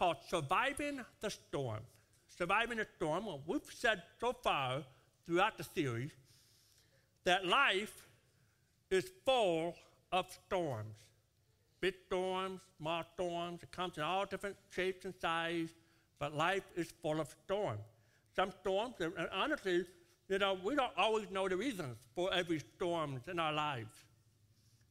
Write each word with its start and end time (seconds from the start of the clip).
called 0.00 0.16
Surviving 0.30 1.04
the 1.20 1.28
Storm. 1.28 1.80
Surviving 2.26 2.78
the 2.78 2.86
Storm. 2.96 3.26
Well, 3.26 3.42
we've 3.46 3.60
said 3.70 4.02
so 4.18 4.32
far 4.32 4.82
throughout 5.26 5.58
the 5.58 5.62
series 5.62 6.12
that 7.24 7.44
life 7.44 8.08
is 8.90 9.10
full 9.26 9.74
of 10.10 10.26
storms. 10.46 10.96
Big 11.82 11.94
storms, 12.06 12.60
small 12.78 13.04
storms, 13.12 13.62
it 13.62 13.70
comes 13.72 13.98
in 13.98 14.02
all 14.02 14.24
different 14.24 14.56
shapes 14.70 15.04
and 15.04 15.12
sizes, 15.20 15.70
but 16.18 16.34
life 16.34 16.64
is 16.76 16.90
full 17.02 17.20
of 17.20 17.28
storms. 17.44 17.80
Some 18.34 18.52
storms, 18.62 18.94
and 19.00 19.12
honestly, 19.30 19.84
you 20.30 20.38
know, 20.38 20.56
we 20.64 20.76
don't 20.76 20.92
always 20.96 21.30
know 21.30 21.46
the 21.46 21.58
reasons 21.58 21.98
for 22.14 22.32
every 22.32 22.60
storm 22.74 23.20
in 23.30 23.38
our 23.38 23.52
lives. 23.52 24.04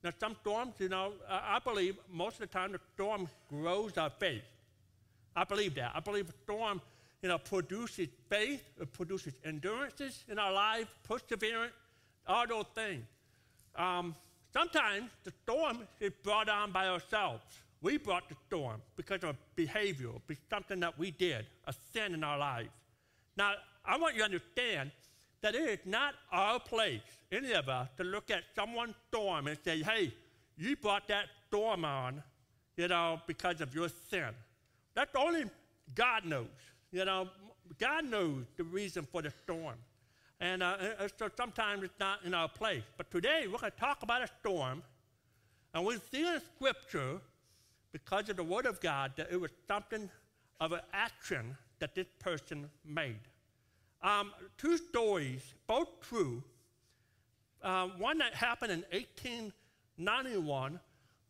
Now, 0.04 0.12
some 0.20 0.36
storms, 0.42 0.76
you 0.78 0.90
know, 0.90 1.14
I 1.28 1.58
believe 1.58 1.98
most 2.12 2.36
of 2.36 2.42
the 2.42 2.48
time 2.48 2.74
the 2.74 2.80
storm 2.94 3.28
grows 3.50 3.98
our 3.98 4.12
faith. 4.12 4.44
I 5.36 5.44
believe 5.44 5.76
that. 5.76 5.92
I 5.96 6.00
believe 6.00 6.30
a 6.30 6.34
storm, 6.44 6.82
you 7.22 7.30
know, 7.30 7.38
produces 7.38 8.08
faith, 8.30 8.64
it 8.80 8.92
produces 8.94 9.34
endurances 9.46 10.24
in 10.28 10.40
our 10.40 10.52
life, 10.52 10.88
perseverance, 11.04 11.74
all 12.28 12.48
those 12.48 12.66
things. 12.76 13.06
Um, 13.76 14.16
sometimes 14.54 15.10
the 15.24 15.32
storm 15.44 15.80
is 16.00 16.12
brought 16.24 16.50
on 16.50 16.72
by 16.72 16.88
ourselves. 16.88 17.44
We 17.82 17.98
brought 17.98 18.28
the 18.28 18.36
storm 18.48 18.82
because 18.98 19.24
of 19.24 19.38
behavior, 19.56 20.10
something 20.50 20.80
that 20.82 20.98
we 21.00 21.12
did, 21.12 21.46
a 21.66 21.74
sin 21.94 22.14
in 22.14 22.24
our 22.24 22.38
lives. 22.38 22.70
Now, 23.38 23.54
I 23.86 23.98
want 23.98 24.16
you 24.16 24.20
to 24.20 24.26
understand 24.26 24.92
that 25.42 25.56
it 25.56 25.62
is 25.62 25.80
not 25.86 26.16
our 26.32 26.60
place, 26.60 27.02
any 27.32 27.54
of 27.54 27.70
us, 27.70 27.88
to 27.98 28.04
look 28.04 28.30
at 28.30 28.44
someone's 28.54 28.96
storm 29.08 29.48
and 29.48 29.58
say, 29.64 29.82
hey, 29.82 30.14
you 30.58 30.76
brought 30.76 31.08
that 31.08 31.26
storm 31.48 31.86
on, 31.86 32.22
you 32.76 32.90
know, 32.90 33.22
because 33.28 33.62
of 33.62 33.74
your 33.74 33.88
sin. 34.10 34.30
That's 35.00 35.16
only 35.16 35.46
God 35.96 36.26
knows. 36.26 36.48
You 36.92 37.06
know, 37.06 37.30
God 37.80 38.04
knows 38.04 38.44
the 38.58 38.66
reason 38.66 39.08
for 39.10 39.22
the 39.22 39.32
storm. 39.44 39.76
And 40.42 40.62
uh, 40.62 40.76
so 41.18 41.30
sometimes 41.38 41.84
it's 41.84 42.00
not 42.02 42.26
in 42.26 42.34
our 42.34 42.50
place. 42.50 42.84
But 42.98 43.10
today 43.10 43.46
we're 43.46 43.60
going 43.60 43.72
to 43.72 43.80
talk 43.80 44.04
about 44.04 44.24
a 44.24 44.28
storm, 44.42 44.84
and 45.74 45.86
we 45.86 45.96
see 46.12 46.28
in 46.28 46.42
Scripture, 46.54 47.22
because 47.94 48.28
of 48.28 48.36
the 48.36 48.44
Word 48.44 48.66
of 48.66 48.82
God, 48.82 49.14
that 49.16 49.30
it 49.32 49.40
was 49.40 49.52
something 49.70 50.10
of 50.60 50.74
an 50.74 50.82
action 50.92 51.56
that 51.80 51.96
this 51.96 52.08
person 52.20 52.70
made. 52.86 53.22
Um, 54.02 54.34
two 54.58 54.76
stories, 54.76 55.54
both 55.66 56.02
true. 56.02 56.44
Um, 57.64 57.94
one 58.00 58.18
that 58.18 58.34
happened 58.34 58.74
in 58.74 58.84
1891, 58.92 60.78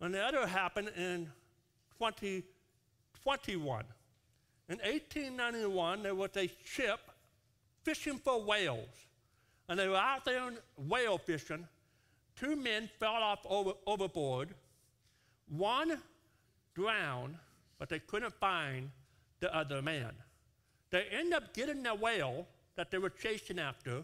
and 0.02 0.12
the 0.12 0.24
other 0.24 0.48
happened 0.48 0.90
in 0.98 1.30
2021. 3.24 3.86
In 4.70 4.78
1891, 4.78 6.04
there 6.04 6.16
was 6.16 6.30
a 6.38 6.50
ship 6.64 7.00
fishing 7.84 8.20
for 8.20 8.42
whales, 8.42 9.08
and 9.68 9.80
they 9.80 9.88
were 9.88 9.96
out 9.96 10.26
there 10.26 10.52
whale 10.78 11.18
fishing. 11.18 11.68
Two 12.36 12.56
men 12.56 12.90
fell 13.00 13.14
off 13.14 13.40
over, 13.46 13.74
overboard. 13.86 14.50
One 15.50 15.98
drowned, 16.76 17.36
but 17.80 17.90
they 17.90 18.00
couldn't 18.00 18.34
find 18.40 18.92
the 19.40 19.54
other 19.56 19.82
man. 19.82 20.12
They 20.92 21.06
end 21.12 21.34
up 21.34 21.54
getting 21.54 21.84
the 21.84 21.96
whale 21.96 22.48
that 22.76 22.92
they 22.92 22.98
were 22.98 23.10
chasing 23.10 23.60
after, 23.60 24.04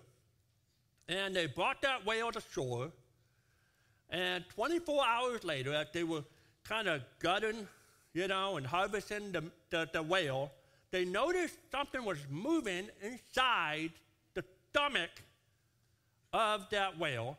and 1.07 1.35
they 1.35 1.45
brought 1.45 1.81
that 1.81 2.05
whale 2.05 2.31
to 2.31 2.41
shore. 2.51 2.91
And 4.09 4.43
24 4.49 5.05
hours 5.05 5.43
later, 5.43 5.73
as 5.73 5.87
they 5.93 6.03
were 6.03 6.23
kind 6.63 6.87
of 6.87 7.01
gutting, 7.19 7.67
you 8.15 8.29
know, 8.29 8.55
and 8.55 8.65
harvesting 8.65 9.33
the, 9.33 9.43
the, 9.69 9.87
the 9.91 10.01
whale, 10.01 10.49
they 10.89 11.03
noticed 11.03 11.57
something 11.69 12.03
was 12.05 12.17
moving 12.31 12.87
inside 13.03 13.91
the 14.33 14.43
stomach 14.69 15.09
of 16.31 16.67
that 16.71 16.97
whale. 16.97 17.37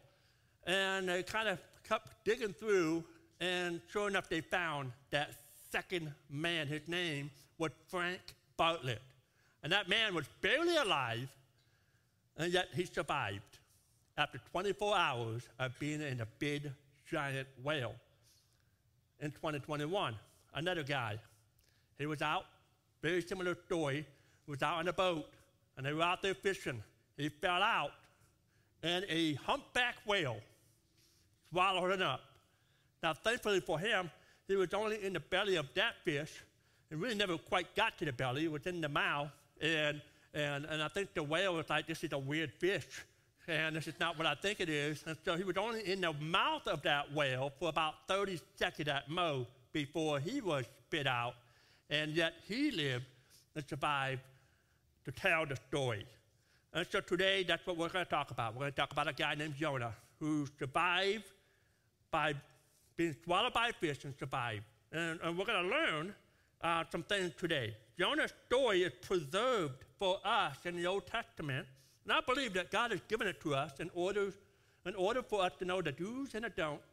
And 0.66 1.08
they 1.08 1.22
kind 1.22 1.48
of 1.48 1.58
kept 1.88 2.24
digging 2.24 2.52
through, 2.52 3.02
and 3.40 3.80
sure 3.90 4.06
enough, 4.06 4.28
they 4.28 4.42
found 4.42 4.92
that 5.10 5.30
second 5.72 6.12
man. 6.28 6.66
His 6.66 6.86
name 6.86 7.30
was 7.56 7.70
Frank 7.88 8.20
Bartlett. 8.58 9.00
And 9.62 9.72
that 9.72 9.88
man 9.88 10.14
was 10.14 10.26
barely 10.42 10.76
alive, 10.76 11.28
and 12.36 12.52
yet 12.52 12.68
he 12.74 12.84
survived 12.84 13.60
after 14.18 14.38
24 14.52 14.94
hours 14.94 15.48
of 15.58 15.78
being 15.78 16.02
in 16.02 16.20
a 16.20 16.26
big, 16.38 16.70
giant 17.10 17.48
whale. 17.64 17.94
In 19.20 19.30
2021, 19.30 20.14
another 20.56 20.82
guy, 20.82 21.18
he 21.98 22.06
was 22.06 22.22
out, 22.22 22.46
very 23.02 23.22
similar 23.22 23.54
story, 23.66 24.04
was 24.46 24.62
out 24.62 24.78
on 24.78 24.88
a 24.88 24.92
boat, 24.92 25.26
and 25.76 25.86
they 25.86 25.92
were 25.92 26.02
out 26.02 26.22
there 26.22 26.34
fishing. 26.34 26.82
He 27.16 27.28
fell 27.28 27.62
out, 27.62 27.92
and 28.82 29.04
a 29.08 29.34
humpback 29.34 29.96
whale 30.06 30.38
swallowed 31.50 31.92
him 31.92 32.02
up. 32.02 32.20
Now, 33.02 33.14
thankfully 33.14 33.60
for 33.60 33.78
him, 33.78 34.10
he 34.48 34.56
was 34.56 34.72
only 34.74 35.04
in 35.04 35.12
the 35.12 35.20
belly 35.20 35.56
of 35.56 35.66
that 35.74 35.94
fish, 36.04 36.42
and 36.90 37.00
really 37.00 37.14
never 37.14 37.36
quite 37.36 37.74
got 37.76 37.98
to 37.98 38.04
the 38.04 38.12
belly. 38.12 38.44
It 38.44 38.52
was 38.52 38.66
in 38.66 38.80
the 38.80 38.88
mouth, 38.88 39.30
and, 39.60 40.00
and, 40.34 40.64
and 40.64 40.82
I 40.82 40.88
think 40.88 41.14
the 41.14 41.22
whale 41.22 41.54
was 41.54 41.68
like, 41.68 41.86
this 41.86 42.02
is 42.02 42.12
a 42.12 42.18
weird 42.18 42.52
fish. 42.52 43.04
And 43.48 43.76
this 43.76 43.86
is 43.86 43.94
not 44.00 44.18
what 44.18 44.26
I 44.26 44.34
think 44.34 44.58
it 44.58 44.68
is. 44.68 45.04
And 45.06 45.16
so 45.24 45.36
he 45.36 45.44
was 45.44 45.56
only 45.56 45.88
in 45.88 46.00
the 46.00 46.12
mouth 46.14 46.66
of 46.66 46.82
that 46.82 47.12
whale 47.12 47.52
for 47.60 47.68
about 47.68 47.94
30 48.08 48.40
seconds 48.56 48.88
at 48.88 49.08
most 49.08 49.48
before 49.76 50.18
he 50.18 50.40
was 50.40 50.64
spit 50.86 51.06
out. 51.06 51.34
And 51.90 52.12
yet 52.12 52.32
he 52.48 52.70
lived 52.70 53.04
and 53.54 53.62
survived 53.68 54.22
to 55.04 55.12
tell 55.12 55.44
the 55.44 55.56
story. 55.68 56.06
And 56.72 56.86
so 56.90 57.00
today, 57.00 57.44
that's 57.46 57.66
what 57.66 57.76
we're 57.76 57.90
going 57.90 58.06
to 58.06 58.10
talk 58.10 58.30
about. 58.30 58.54
We're 58.54 58.60
going 58.60 58.72
to 58.72 58.76
talk 58.76 58.92
about 58.92 59.06
a 59.06 59.12
guy 59.12 59.34
named 59.34 59.54
Jonah 59.54 59.92
who 60.18 60.46
survived 60.58 61.24
by 62.10 62.32
being 62.96 63.14
swallowed 63.22 63.52
by 63.52 63.68
a 63.68 63.72
fish 63.74 64.04
and 64.06 64.14
survived. 64.18 64.64
And, 64.92 65.20
and 65.22 65.36
we're 65.36 65.44
going 65.44 65.62
to 65.68 65.76
learn 65.76 66.14
uh, 66.62 66.84
some 66.90 67.02
things 67.02 67.32
today. 67.36 67.76
Jonah's 67.98 68.32
story 68.46 68.82
is 68.82 68.94
preserved 69.02 69.84
for 69.98 70.18
us 70.24 70.56
in 70.64 70.76
the 70.76 70.86
Old 70.86 71.06
Testament, 71.06 71.66
and 72.04 72.12
I 72.14 72.20
believe 72.26 72.54
that 72.54 72.70
God 72.70 72.92
has 72.92 73.00
given 73.08 73.26
it 73.26 73.42
to 73.42 73.54
us 73.54 73.72
in 73.78 73.90
order, 73.92 74.32
in 74.86 74.94
order 74.94 75.22
for 75.22 75.42
us 75.42 75.52
to 75.58 75.66
know 75.66 75.82
the 75.82 75.92
do's 75.92 76.34
and 76.34 76.44
the 76.44 76.50
don'ts 76.50 76.88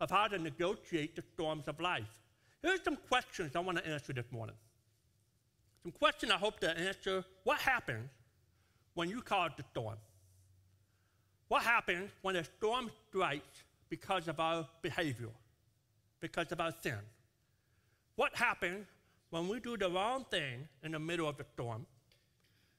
of 0.00 0.10
how 0.10 0.28
to 0.28 0.38
negotiate 0.38 1.16
the 1.16 1.22
storms 1.34 1.66
of 1.68 1.80
life. 1.80 2.04
Here's 2.62 2.82
some 2.82 2.96
questions 3.08 3.54
I 3.54 3.60
want 3.60 3.78
to 3.78 3.86
answer 3.86 4.12
this 4.12 4.30
morning. 4.30 4.56
Some 5.82 5.92
questions 5.92 6.32
I 6.32 6.36
hope 6.36 6.60
to 6.60 6.78
answer. 6.78 7.24
What 7.44 7.58
happens 7.58 8.10
when 8.94 9.08
you 9.08 9.20
cause 9.20 9.52
the 9.56 9.64
storm? 9.70 9.96
What 11.48 11.62
happens 11.62 12.10
when 12.22 12.36
a 12.36 12.44
storm 12.44 12.90
strikes 13.08 13.62
because 13.88 14.26
of 14.26 14.40
our 14.40 14.66
behavior, 14.82 15.30
because 16.20 16.50
of 16.50 16.60
our 16.60 16.74
sin? 16.82 16.98
What 18.16 18.34
happens 18.34 18.86
when 19.30 19.48
we 19.48 19.60
do 19.60 19.76
the 19.76 19.88
wrong 19.88 20.24
thing 20.30 20.66
in 20.82 20.92
the 20.92 20.98
middle 20.98 21.28
of 21.28 21.36
the 21.36 21.44
storm, 21.54 21.86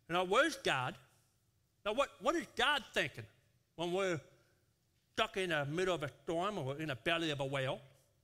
now 0.09 0.23
where's 0.23 0.55
God? 0.57 0.95
Now, 1.85 1.93
what, 1.93 2.09
what 2.21 2.35
is 2.35 2.45
God 2.55 2.83
thinking 2.93 3.25
when 3.75 3.93
we're 3.93 4.19
stuck 5.13 5.37
in 5.37 5.49
the 5.49 5.65
middle 5.65 5.95
of 5.95 6.03
a 6.03 6.09
storm 6.23 6.57
or 6.57 6.77
in 6.77 6.87
the 6.87 6.95
belly 6.95 7.31
of 7.31 7.39
a 7.39 7.45
whale, 7.45 7.79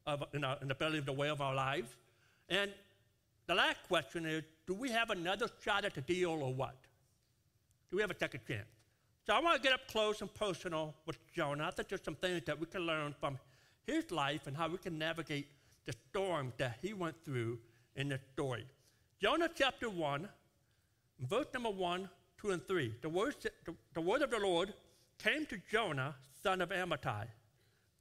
of, 0.05 0.23
in, 0.33 0.43
a, 0.43 0.57
in 0.61 0.67
the 0.67 0.75
belly 0.75 0.97
of 0.97 1.05
the 1.05 1.13
whale 1.13 1.33
of 1.33 1.41
our 1.41 1.55
lives? 1.55 1.95
And 2.49 2.71
the 3.47 3.55
last 3.55 3.77
question 3.87 4.25
is 4.25 4.43
do 4.65 4.73
we 4.73 4.89
have 4.89 5.09
another 5.09 5.47
shot 5.63 5.85
at 5.85 5.93
the 5.93 6.01
deal 6.01 6.31
or 6.31 6.53
what? 6.53 6.75
Do 7.89 7.97
we 7.97 8.01
have 8.01 8.11
a 8.11 8.17
second 8.17 8.41
chance? 8.47 8.67
So 9.25 9.33
I 9.33 9.39
want 9.39 9.55
to 9.55 9.61
get 9.61 9.73
up 9.73 9.87
close 9.87 10.21
and 10.21 10.33
personal 10.33 10.93
with 11.05 11.17
Jonah. 11.33 11.65
I 11.67 11.71
think 11.71 11.89
there's 11.89 12.03
some 12.03 12.15
things 12.15 12.41
that 12.45 12.59
we 12.59 12.65
can 12.65 12.81
learn 12.81 13.15
from 13.19 13.37
his 13.85 14.11
life 14.11 14.47
and 14.47 14.55
how 14.55 14.67
we 14.67 14.77
can 14.77 14.97
navigate 14.97 15.47
the 15.85 15.93
storm 16.09 16.53
that 16.57 16.77
he 16.81 16.93
went 16.93 17.15
through 17.23 17.59
in 17.95 18.09
the 18.09 18.19
story. 18.33 18.65
Jonah 19.21 19.49
chapter 19.53 19.89
1, 19.89 20.27
verse 21.21 21.45
number 21.53 21.69
1, 21.69 22.09
2, 22.41 22.51
and 22.51 22.67
3. 22.67 22.95
The 23.01 23.09
word, 23.09 23.35
the, 23.65 23.73
the 23.93 24.01
word 24.01 24.21
of 24.21 24.31
the 24.31 24.39
Lord 24.39 24.73
came 25.17 25.45
to 25.45 25.57
Jonah, 25.71 26.15
son 26.41 26.61
of 26.61 26.69
Amittai 26.69 27.27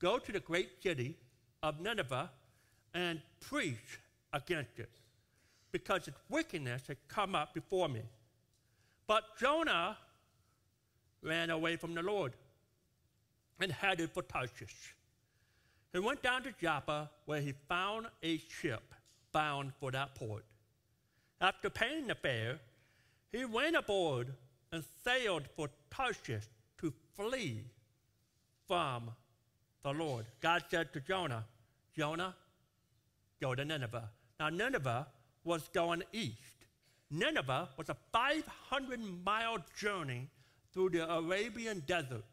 Go 0.00 0.18
to 0.18 0.32
the 0.32 0.40
great 0.40 0.82
city 0.82 1.16
of 1.62 1.80
Nineveh 1.80 2.30
and 2.94 3.20
preach 3.40 4.00
against 4.32 4.78
it, 4.78 4.90
because 5.70 6.08
its 6.08 6.18
wickedness 6.28 6.82
had 6.88 6.96
come 7.08 7.34
up 7.34 7.54
before 7.54 7.88
me. 7.88 8.02
But 9.06 9.24
Jonah 9.38 9.96
ran 11.22 11.50
away 11.50 11.76
from 11.76 11.94
the 11.94 12.02
Lord 12.02 12.32
and 13.60 13.70
headed 13.70 14.10
for 14.10 14.22
Tarshish. 14.22 14.94
He 15.92 15.98
went 15.98 16.22
down 16.22 16.42
to 16.44 16.52
Joppa, 16.60 17.10
where 17.26 17.40
he 17.40 17.52
found 17.68 18.06
a 18.22 18.38
ship 18.38 18.94
bound 19.32 19.72
for 19.78 19.90
that 19.90 20.14
port. 20.14 20.44
After 21.40 21.70
paying 21.70 22.06
the 22.06 22.14
fare, 22.14 22.58
he 23.30 23.44
went 23.44 23.76
aboard 23.76 24.32
and 24.72 24.82
sailed 25.04 25.44
for 25.54 25.68
Tarshish 25.90 26.44
to 26.78 26.92
flee 27.14 27.64
from 28.66 29.10
the 29.82 29.92
Lord. 29.92 30.24
God 30.40 30.64
said 30.70 30.92
to 30.94 31.00
Jonah, 31.00 31.44
Jonah, 31.96 32.34
go 33.40 33.54
to 33.54 33.64
Nineveh. 33.64 34.08
Now, 34.40 34.48
Nineveh 34.48 35.06
was 35.44 35.68
going 35.72 36.02
east. 36.12 36.36
Nineveh 37.10 37.68
was 37.76 37.88
a 37.88 37.96
500 38.12 39.00
mile 39.24 39.58
journey 39.78 40.28
through 40.72 40.90
the 40.90 41.12
Arabian 41.12 41.82
desert. 41.86 42.24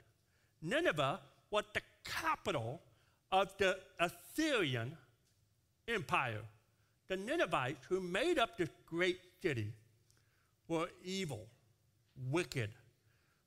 Nineveh 0.61 1.19
was 1.51 1.65
the 1.73 1.81
capital 2.03 2.81
of 3.31 3.55
the 3.57 3.77
Assyrian 3.99 4.95
Empire. 5.87 6.41
The 7.07 7.17
Ninevites, 7.17 7.85
who 7.89 7.99
made 7.99 8.37
up 8.37 8.57
this 8.57 8.69
great 8.85 9.19
city, 9.41 9.73
were 10.67 10.89
evil, 11.03 11.47
wicked. 12.29 12.69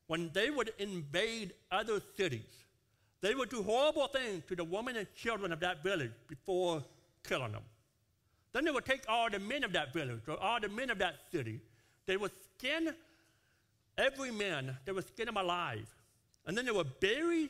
When 0.09 0.31
they 0.33 0.51
would 0.51 0.73
invade 0.79 1.55
other 1.71 2.01
cities, 2.17 2.65
they 3.23 3.35
would 3.35 3.49
do 3.49 3.63
horrible 3.63 4.09
things 4.09 4.43
to 4.49 4.57
the 4.57 4.65
women 4.65 4.97
and 4.97 5.07
children 5.15 5.53
of 5.53 5.61
that 5.61 5.83
village 5.83 6.11
before 6.29 6.85
killing 7.27 7.53
them. 7.53 7.63
Then 8.53 8.65
they 8.65 8.71
would 8.71 8.85
take 8.85 9.05
all 9.09 9.31
the 9.31 9.39
men 9.39 9.65
of 9.65 9.73
that 9.73 9.95
village 9.95 10.23
or 10.29 10.39
all 10.39 10.61
the 10.61 10.69
men 10.69 10.91
of 10.91 10.99
that 10.99 11.15
city. 11.31 11.61
They 12.07 12.17
would 12.17 12.33
skin 12.45 12.93
every 13.97 14.31
man, 14.31 14.77
they 14.85 14.93
would 14.93 15.07
skin 15.07 15.27
them 15.27 15.37
alive. 15.37 15.87
And 16.47 16.59
then 16.59 16.67
they 16.67 16.73
would 16.73 17.01
bury 17.01 17.49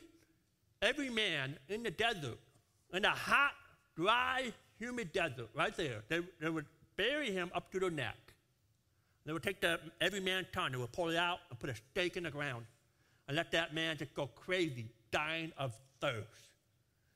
every 0.81 1.09
man 1.09 1.57
in 1.67 1.83
the 1.83 1.91
desert, 1.91 2.37
in 2.93 3.03
a 3.03 3.09
hot, 3.09 3.53
dry, 3.95 4.53
humid 4.77 5.11
desert 5.11 5.49
right 5.55 5.75
there. 5.75 6.03
They, 6.07 6.19
they 6.39 6.49
would 6.49 6.67
bury 6.95 7.31
him 7.31 7.51
up 7.55 7.71
to 7.71 7.79
the 7.79 7.89
neck. 7.89 8.15
They 9.25 9.33
would 9.33 9.43
take 9.43 9.61
the, 9.61 9.79
every 10.01 10.19
man's 10.19 10.47
tongue, 10.53 10.73
they 10.73 10.77
would 10.77 10.91
pull 10.91 11.09
it 11.09 11.15
out 11.15 11.39
and 11.49 11.57
put 11.57 11.69
a 11.69 11.75
stake 11.75 12.17
in 12.17 12.23
the 12.23 12.31
ground 12.31 12.65
and 13.27 13.37
let 13.37 13.51
that 13.53 13.73
man 13.73 13.97
just 13.97 14.13
go 14.13 14.27
crazy, 14.27 14.89
dying 15.13 15.53
of 15.57 15.73
thirst. 16.01 16.49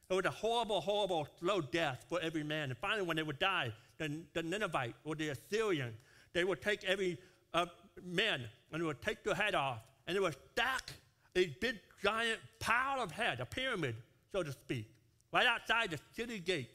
It 0.09 0.13
was 0.13 0.23
a 0.23 0.29
horrible, 0.29 0.79
horrible, 0.79 1.27
slow 1.39 1.59
death 1.59 2.05
for 2.07 2.21
every 2.21 2.43
man. 2.43 2.69
And 2.69 2.77
finally, 2.77 3.05
when 3.05 3.17
they 3.17 3.23
would 3.23 3.39
die, 3.39 3.73
the, 3.97 4.21
the 4.33 4.43
Ninevite 4.43 4.95
or 5.03 5.15
the 5.15 5.29
Assyrian, 5.29 5.93
they 6.31 6.45
would 6.45 6.61
take 6.61 6.85
every 6.85 7.17
uh, 7.53 7.65
man 8.05 8.41
and 8.71 8.81
they 8.81 8.85
would 8.85 9.01
take 9.01 9.23
their 9.25 9.35
head 9.35 9.55
off 9.55 9.79
and 10.05 10.15
they 10.15 10.21
would 10.21 10.37
stack 10.53 10.91
a 11.35 11.47
big 11.59 11.79
giant 12.01 12.39
pile 12.59 13.01
of 13.01 13.11
head, 13.11 13.41
a 13.41 13.45
pyramid, 13.45 13.95
so 14.31 14.43
to 14.43 14.51
speak, 14.51 14.89
right 15.33 15.45
outside 15.45 15.91
the 15.91 15.99
city 16.15 16.39
gates. 16.39 16.71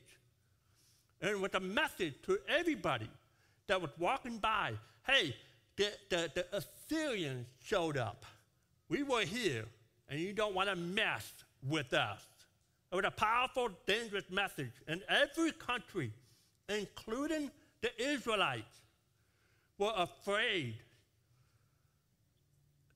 And 1.23 1.41
with 1.41 1.55
a 1.55 1.61
message 1.61 2.15
to 2.25 2.39
everybody 2.49 3.09
that 3.69 3.81
was 3.81 3.91
walking 3.99 4.39
by 4.39 4.73
hey, 5.07 5.35
the, 5.77 5.91
the, 6.11 6.31
the 6.35 6.47
Assyrians 6.57 7.47
showed 7.65 7.97
up. 7.97 8.25
We 8.89 9.03
were 9.03 9.23
here, 9.23 9.65
and 10.12 10.20
you 10.20 10.35
don't 10.35 10.55
want 10.55 10.69
to 10.69 10.76
mess 10.76 11.32
with 11.67 11.94
us. 11.94 12.20
It 12.93 12.97
was 12.97 13.05
a 13.06 13.11
powerful, 13.11 13.70
dangerous 13.87 14.29
message. 14.31 14.73
And 14.87 15.00
every 15.09 15.53
country, 15.53 16.12
including 16.69 17.50
the 17.81 17.91
Israelites, 17.99 18.81
were 19.79 19.94
afraid. 19.97 20.75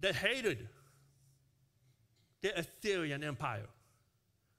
They 0.00 0.12
hated 0.12 0.68
the 2.42 2.58
Assyrian 2.58 3.24
Empire. 3.24 3.66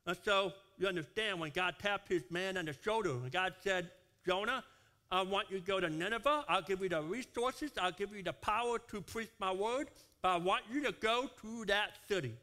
And 0.07 0.17
so 0.25 0.51
you 0.79 0.87
understand 0.87 1.39
when 1.39 1.51
God 1.51 1.75
tapped 1.79 2.09
his 2.09 2.23
man 2.31 2.57
on 2.57 2.65
the 2.65 2.73
shoulder, 2.73 3.11
and 3.11 3.31
God 3.31 3.53
said, 3.63 3.91
Jonah, 4.25 4.63
I 5.11 5.21
want 5.21 5.51
you 5.51 5.59
to 5.59 5.63
go 5.63 5.79
to 5.79 5.91
Nineveh. 5.91 6.45
I'll 6.49 6.63
give 6.63 6.81
you 6.81 6.89
the 6.89 7.03
resources. 7.03 7.69
I'll 7.79 7.91
give 7.91 8.15
you 8.15 8.23
the 8.23 8.33
power 8.33 8.79
to 8.79 9.01
preach 9.01 9.29
my 9.39 9.51
word. 9.51 9.89
But 10.23 10.29
I 10.29 10.37
want 10.37 10.63
you 10.73 10.81
to 10.85 10.91
go 10.93 11.29
to 11.43 11.65
that 11.65 11.91
city. 12.07 12.33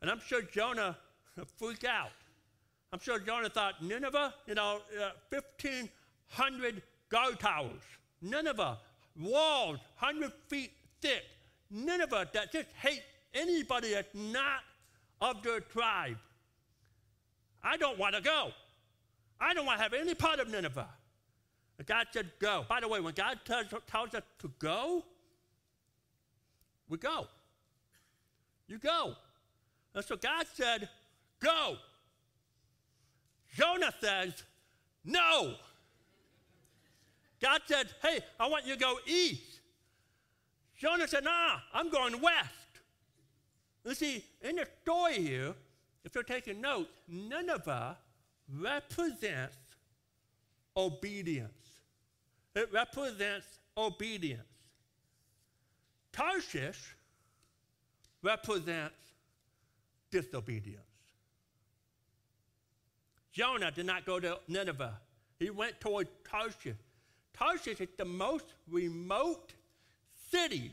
And 0.00 0.10
I'm 0.10 0.20
sure 0.20 0.42
Jonah 0.42 0.96
freaked 1.56 1.84
out. 1.84 2.10
I'm 2.92 3.00
sure 3.00 3.18
Jonah 3.18 3.50
thought, 3.50 3.82
Nineveh, 3.82 4.34
you 4.46 4.54
know, 4.54 4.80
uh, 4.98 5.10
1,500 5.30 6.82
guard 7.10 7.38
towers. 7.38 7.82
Nineveh, 8.22 8.78
walls 9.20 9.78
100 9.98 10.32
feet 10.48 10.72
thick. 11.00 11.22
Nineveh 11.70 12.28
that 12.32 12.52
just 12.52 12.68
hates 12.80 13.02
anybody 13.34 13.92
that's 13.92 14.14
not 14.14 14.60
of 15.20 15.42
their 15.42 15.60
tribe. 15.60 16.16
I 17.62 17.76
don't 17.76 17.98
want 17.98 18.14
to 18.14 18.22
go. 18.22 18.52
I 19.40 19.52
don't 19.52 19.66
want 19.66 19.78
to 19.78 19.82
have 19.82 19.92
any 19.92 20.14
part 20.14 20.40
of 20.40 20.48
Nineveh. 20.48 20.88
And 21.78 21.86
God 21.86 22.06
said, 22.12 22.30
go. 22.40 22.64
By 22.68 22.80
the 22.80 22.88
way, 22.88 23.00
when 23.00 23.14
God 23.14 23.38
tells, 23.44 23.66
tells 23.86 24.14
us 24.14 24.22
to 24.40 24.50
go, 24.58 25.04
we 26.88 26.98
go. 26.98 27.26
You 28.66 28.78
go. 28.78 29.14
And 29.94 30.04
so 30.04 30.16
God 30.16 30.46
said, 30.54 30.88
go. 31.40 31.76
Jonah 33.56 33.92
says, 34.00 34.42
no. 35.04 35.54
God 37.40 37.60
said, 37.66 37.88
hey, 38.02 38.20
I 38.38 38.48
want 38.48 38.66
you 38.66 38.74
to 38.74 38.80
go 38.80 38.96
east. 39.06 39.60
Jonah 40.76 41.08
said, 41.08 41.24
nah, 41.24 41.56
I'm 41.72 41.90
going 41.90 42.20
west. 42.20 42.48
You 43.84 43.94
see, 43.94 44.24
in 44.42 44.56
the 44.56 44.66
story 44.82 45.14
here, 45.14 45.54
if 46.04 46.14
you're 46.14 46.24
taking 46.24 46.60
notes, 46.60 46.90
Nineveh 47.08 47.96
represents 48.56 49.56
obedience. 50.76 51.52
It 52.54 52.72
represents 52.72 53.46
obedience. 53.76 54.42
Tarshish 56.12 56.96
represents 58.22 58.94
disobedience. 60.10 60.82
Jonah 63.32 63.70
did 63.70 63.86
not 63.86 64.04
go 64.04 64.18
to 64.18 64.38
Nineveh. 64.48 64.98
He 65.38 65.50
went 65.50 65.80
toward 65.80 66.08
Tarshish. 66.24 66.76
Tarshish 67.32 67.80
is 67.80 67.88
the 67.96 68.04
most 68.04 68.46
remote 68.68 69.52
city 70.30 70.72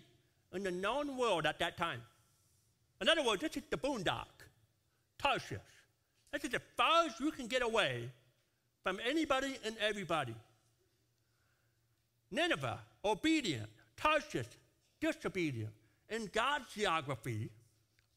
in 0.54 0.64
the 0.64 0.72
known 0.72 1.18
world 1.18 1.46
at 1.46 1.60
that 1.60 1.78
time. 1.78 2.02
In 3.02 3.10
other 3.10 3.24
words, 3.24 3.42
this 3.42 3.58
is 3.58 3.64
the 3.70 3.78
boondock, 3.78 4.26
Tarshish. 5.20 5.60
This 6.32 6.46
is 6.46 6.54
as 6.54 6.62
far 6.76 7.06
as 7.06 7.20
you 7.20 7.32
can 7.32 7.48
get 7.48 7.62
away 7.62 8.10
from 8.84 9.00
anybody 9.08 9.58
and 9.66 9.76
everybody. 9.80 10.36
Nineveh, 12.32 12.80
obedient. 13.04 13.70
Tarshish, 13.98 14.48
disobedient. 15.00 15.72
In 16.10 16.30
God's 16.34 16.66
geography, 16.74 17.50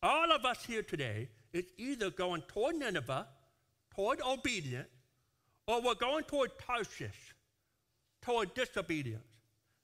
all 0.02 0.32
of 0.32 0.44
us 0.44 0.64
here 0.64 0.82
today 0.82 1.28
is 1.52 1.64
either 1.76 2.10
going 2.10 2.42
toward 2.42 2.76
Nineveh, 2.76 3.26
toward 3.94 4.20
obedience, 4.20 4.88
or 5.66 5.82
we're 5.82 5.94
going 5.94 6.24
toward 6.24 6.50
Tarshish, 6.58 7.34
toward 8.22 8.54
disobedience. 8.54 9.24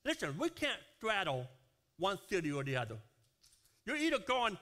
Listen, 0.05 0.37
we 0.39 0.51
can't 0.51 0.81
straddle 0.97 1.47
one 1.99 2.19
city 2.29 2.53
or 2.53 2.63
the 2.63 2.77
other. 2.77 2.97
You're 3.87 3.97
either 3.97 4.19
going 4.19 4.59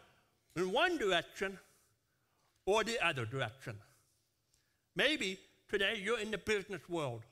in 0.56 0.72
one 0.72 0.98
direction 0.98 1.58
or 2.66 2.84
the 2.84 3.04
other 3.04 3.24
direction. 3.24 3.76
Maybe 4.94 5.38
today 5.68 6.00
you're 6.02 6.20
in 6.20 6.30
the 6.30 6.38
business 6.38 6.88
world. 6.88 7.22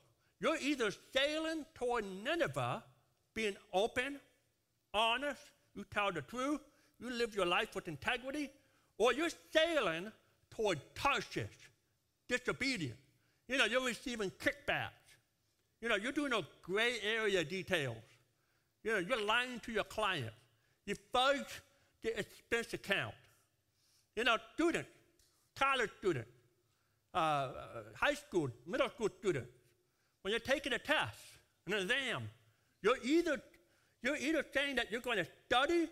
You're 0.41 0.59
either 0.61 0.91
sailing 1.15 1.67
toward 1.75 2.05
Nineveh, 2.25 2.83
being 3.35 3.57
open, 3.73 4.19
honest, 4.95 5.41
you 5.75 5.85
tell 5.93 6.11
the 6.11 6.23
truth, 6.23 6.61
you 7.01 7.11
live 7.11 7.35
your 7.35 7.47
life 7.47 7.75
with 7.75 7.89
integrity, 7.89 8.51
or 8.99 9.13
you're 9.13 9.31
sailing 9.53 10.13
toward 10.51 10.79
Tarshish, 10.95 11.71
disobedient. 12.29 12.97
You 13.49 13.59
know, 13.59 13.65
you're 13.65 13.85
receiving 13.85 14.31
kickbacks. 14.31 14.91
You 15.81 15.89
know, 15.89 15.97
you're 15.97 16.13
doing 16.13 16.31
those 16.31 16.45
gray 16.63 16.97
area 17.03 17.43
details. 17.43 17.97
You 18.85 18.93
know, 18.93 18.99
you're 18.99 19.25
lying 19.25 19.61
to 19.61 19.73
your 19.73 19.85
client. 19.85 20.33
You 20.87 20.95
fudge 21.13 21.63
the 22.03 22.19
expense 22.19 22.75
account. 22.75 23.15
You 24.17 24.25
know, 24.25 24.37
student, 24.55 24.87
college 25.57 25.91
student, 25.99 26.27
uh 27.15 27.49
high 27.97 28.15
school, 28.15 28.51
middle 28.67 28.89
school 28.91 29.09
student, 29.19 29.47
when 30.23 30.33
you're 30.33 30.41
taking 30.41 30.73
a 30.75 30.79
test, 30.79 31.19
an 31.67 31.73
exam, 31.73 32.29
you're 32.83 32.99
either, 33.03 33.41
you're 34.03 34.17
either 34.17 34.45
saying 34.53 34.77
that 34.77 34.91
you're 34.91 35.01
going 35.01 35.19
to 35.19 35.27
study 35.47 35.89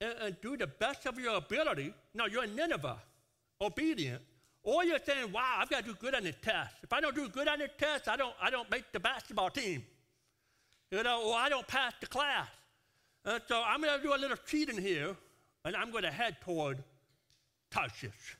and, 0.00 0.14
and 0.20 0.40
do 0.40 0.56
the 0.56 0.66
best 0.66 1.06
of 1.06 1.18
your 1.18 1.36
ability. 1.36 1.92
Now, 2.14 2.26
you're 2.26 2.44
in 2.44 2.54
Nineveh, 2.54 2.98
obedient. 3.60 4.22
Or 4.62 4.84
you're 4.84 4.98
saying, 4.98 5.30
wow, 5.30 5.58
I've 5.58 5.70
got 5.70 5.84
to 5.84 5.92
do 5.92 5.94
good 5.94 6.14
on 6.14 6.24
the 6.24 6.32
test. 6.32 6.74
If 6.82 6.92
I 6.92 7.00
don't 7.00 7.14
do 7.14 7.28
good 7.28 7.46
on 7.46 7.60
the 7.60 7.68
test, 7.78 8.08
I 8.08 8.16
don't, 8.16 8.34
I 8.42 8.50
don't 8.50 8.68
make 8.68 8.90
the 8.92 8.98
basketball 8.98 9.50
team. 9.50 9.84
You 10.90 11.02
know, 11.04 11.22
or 11.22 11.34
I 11.36 11.48
don't 11.48 11.66
pass 11.68 11.92
the 12.00 12.06
class. 12.06 12.48
And 13.24 13.40
so 13.46 13.62
I'm 13.64 13.80
going 13.80 13.96
to 13.96 14.04
do 14.04 14.14
a 14.14 14.18
little 14.18 14.36
cheating 14.46 14.78
here, 14.78 15.16
and 15.64 15.76
I'm 15.76 15.92
going 15.92 16.02
to 16.02 16.10
head 16.10 16.36
toward 16.40 16.82
Tarshish. 17.70 18.36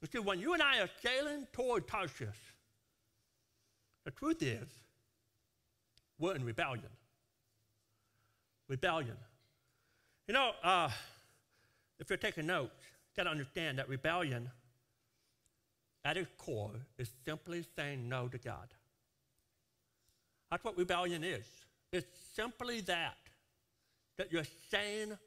You 0.00 0.08
see, 0.10 0.18
when 0.18 0.38
you 0.38 0.54
and 0.54 0.62
I 0.62 0.80
are 0.80 0.88
sailing 1.02 1.46
toward 1.52 1.88
Tarshish, 1.88 2.28
the 4.04 4.10
truth 4.12 4.42
is, 4.42 4.68
we're 6.18 6.36
in 6.36 6.44
rebellion. 6.44 6.88
Rebellion. 8.68 9.16
You 10.30 10.34
know, 10.34 10.52
uh, 10.62 10.88
if 11.98 12.08
you're 12.08 12.16
taking 12.16 12.46
notes, 12.46 12.84
you 12.84 13.16
got 13.16 13.24
to 13.24 13.30
understand 13.30 13.78
that 13.80 13.88
rebellion, 13.88 14.48
at 16.04 16.16
its 16.16 16.30
core, 16.38 16.70
is 16.98 17.10
simply 17.24 17.64
saying 17.74 18.08
no 18.08 18.28
to 18.28 18.38
God. 18.38 18.68
That's 20.48 20.62
what 20.62 20.78
rebellion 20.78 21.24
is. 21.24 21.44
It's 21.92 22.06
simply 22.36 22.80
that, 22.82 23.16
that 24.18 24.30
you're 24.30 24.46
saying 24.70 25.18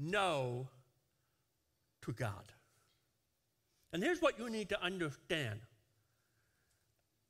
no 0.00 0.66
to 2.00 2.12
God. 2.12 2.52
And 3.92 4.02
here's 4.02 4.22
what 4.22 4.38
you 4.38 4.48
need 4.48 4.70
to 4.70 4.82
understand. 4.82 5.60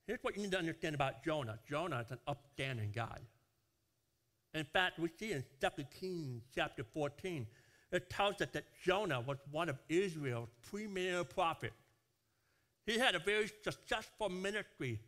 Here's 0.07 0.23
what 0.23 0.37
you 0.37 0.43
need 0.43 0.53
to 0.53 0.59
understand 0.59 0.95
about 0.95 1.25
Jonah. 1.25 1.59
Jonah 1.69 1.99
is 1.99 2.13
an 2.13 2.21
upstanding 2.29 2.93
guy. 2.95 3.19
In 4.55 4.65
fact, 4.65 4.99
we 4.99 5.09
see 5.19 5.33
in 5.33 5.45
2 5.61 5.85
Kings 5.99 6.43
chapter 6.55 6.85
14, 6.85 7.47
it 7.91 8.11
tells 8.11 8.41
us 8.41 8.49
that 8.53 8.65
Jonah 8.85 9.21
was 9.21 9.39
one 9.51 9.69
of 9.69 9.79
Israel's 9.89 10.49
premier 10.71 11.25
prophets. 11.25 11.75
He 12.87 12.99
had 12.99 13.15
a 13.15 13.19
very 13.19 13.51
successful 13.63 14.29
ministry 14.29 14.99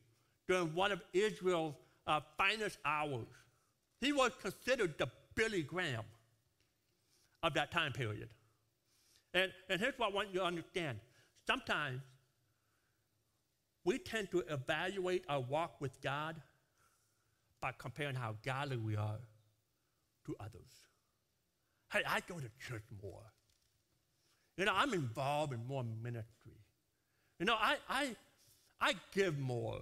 during 0.48 0.74
one 0.74 0.92
of 0.92 1.02
Israel's 1.12 1.74
uh, 2.06 2.20
finest 2.38 2.78
hours. 2.84 3.26
He 4.00 4.12
was 4.12 4.32
considered 4.40 4.96
the 4.98 5.08
Billy 5.34 5.62
Graham 5.62 6.04
of 7.42 7.54
that 7.54 7.70
time 7.70 7.92
period. 7.92 8.28
And, 9.32 9.52
and 9.68 9.80
here's 9.80 9.98
what 9.98 10.12
I 10.12 10.14
want 10.14 10.28
you 10.32 10.40
to 10.40 10.44
understand. 10.44 10.98
Sometimes 11.46 12.00
we 13.84 13.98
tend 13.98 14.30
to 14.30 14.40
evaluate 14.48 15.24
our 15.28 15.40
walk 15.40 15.80
with 15.80 16.00
God 16.00 16.36
by 17.60 17.72
comparing 17.76 18.14
how 18.14 18.36
godly 18.44 18.76
we 18.76 18.96
are 18.96 19.18
to 20.26 20.36
others. 20.40 20.72
Hey, 21.92 22.02
I 22.08 22.20
go 22.28 22.36
to 22.36 22.48
church 22.68 22.84
more. 23.02 23.22
You 24.56 24.64
know, 24.64 24.72
I'm 24.74 24.94
involved 24.94 25.52
in 25.52 25.66
more 25.66 25.84
ministry. 26.02 26.52
You 27.38 27.46
know, 27.46 27.56
I, 27.58 27.76
I, 27.88 28.16
I 28.80 28.94
give 29.12 29.38
more. 29.38 29.80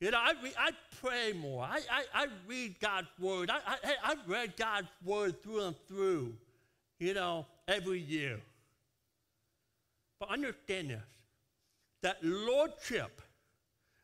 You 0.00 0.10
know, 0.10 0.18
I, 0.18 0.32
re- 0.42 0.54
I 0.58 0.70
pray 1.02 1.32
more. 1.34 1.62
I, 1.62 1.80
I, 1.90 2.04
I 2.14 2.26
read 2.46 2.80
God's 2.80 3.08
word. 3.18 3.50
I, 3.50 3.58
I, 3.66 3.94
I've 4.04 4.26
read 4.26 4.56
God's 4.56 4.88
word 5.04 5.42
through 5.42 5.64
and 5.64 5.76
through, 5.86 6.32
you 6.98 7.12
know, 7.12 7.46
every 7.68 8.00
year. 8.00 8.40
But 10.18 10.30
understand 10.30 10.90
this 10.90 11.00
that 12.02 12.16
lordship 12.22 13.20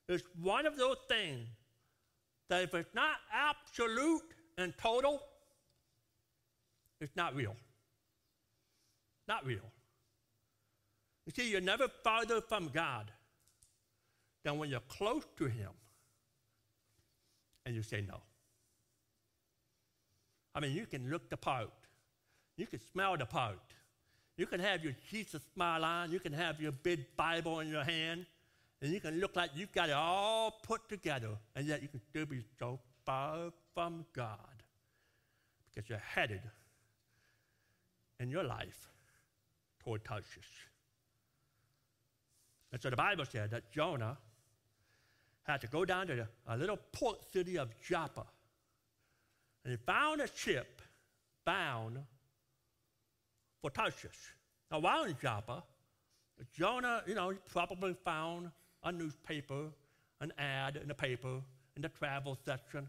is 0.08 0.22
one 0.42 0.66
of 0.66 0.76
those 0.76 0.98
things 1.08 1.48
that 2.50 2.62
if 2.62 2.74
it's 2.74 2.94
not 2.94 3.16
absolute 3.32 4.22
and 4.58 4.76
total, 4.78 5.22
it's 7.00 7.14
not 7.16 7.34
real. 7.34 7.54
Not 9.28 9.44
real. 9.44 9.70
You 11.26 11.32
see, 11.32 11.50
you're 11.50 11.60
never 11.60 11.88
farther 11.88 12.40
from 12.40 12.68
God 12.68 13.10
than 14.44 14.58
when 14.58 14.70
you're 14.70 14.80
close 14.88 15.24
to 15.38 15.46
Him 15.46 15.70
and 17.64 17.74
you 17.74 17.82
say 17.82 18.04
no. 18.06 18.20
I 20.54 20.60
mean, 20.60 20.72
you 20.72 20.86
can 20.86 21.10
look 21.10 21.28
the 21.28 21.36
part, 21.36 21.68
you 22.56 22.66
can 22.66 22.80
smell 22.92 23.16
the 23.16 23.26
part, 23.26 23.58
you 24.38 24.46
can 24.46 24.60
have 24.60 24.82
your 24.82 24.94
Jesus 25.10 25.42
smile 25.52 25.84
on, 25.84 26.12
you 26.12 26.20
can 26.20 26.32
have 26.32 26.60
your 26.60 26.72
big 26.72 27.04
Bible 27.16 27.60
in 27.60 27.68
your 27.68 27.84
hand, 27.84 28.24
and 28.80 28.92
you 28.92 29.00
can 29.00 29.20
look 29.20 29.34
like 29.36 29.50
you've 29.54 29.72
got 29.72 29.88
it 29.88 29.94
all 29.94 30.60
put 30.62 30.88
together, 30.88 31.30
and 31.56 31.66
yet 31.66 31.82
you 31.82 31.88
can 31.88 32.00
still 32.00 32.24
be 32.24 32.42
so 32.58 32.78
far 33.04 33.52
from 33.76 34.06
God 34.14 34.38
because 35.66 35.90
you're 35.90 35.98
headed 35.98 36.40
in 38.18 38.30
your 38.30 38.42
life 38.42 38.88
toward 39.80 40.02
Tarshish. 40.02 40.66
And 42.72 42.80
so 42.80 42.88
the 42.88 42.96
Bible 42.96 43.26
said 43.26 43.50
that 43.50 43.70
Jonah 43.70 44.16
had 45.42 45.60
to 45.60 45.66
go 45.66 45.84
down 45.84 46.06
to 46.06 46.26
a 46.48 46.56
little 46.56 46.78
port 46.92 47.18
city 47.30 47.58
of 47.58 47.68
Joppa. 47.82 48.24
And 49.62 49.72
he 49.72 49.76
found 49.76 50.22
a 50.22 50.28
ship 50.34 50.80
bound 51.44 51.98
for 53.60 53.68
Tarshish. 53.68 54.32
Now, 54.70 54.78
while 54.78 55.04
in 55.04 55.16
Joppa, 55.20 55.62
Jonah, 56.54 57.02
you 57.06 57.14
know, 57.14 57.34
probably 57.52 57.94
found 58.06 58.50
a 58.84 58.90
newspaper, 58.90 59.66
an 60.22 60.32
ad 60.38 60.76
in 60.76 60.88
the 60.88 60.94
paper, 60.94 61.42
in 61.76 61.82
the 61.82 61.90
travel 61.90 62.38
section. 62.42 62.88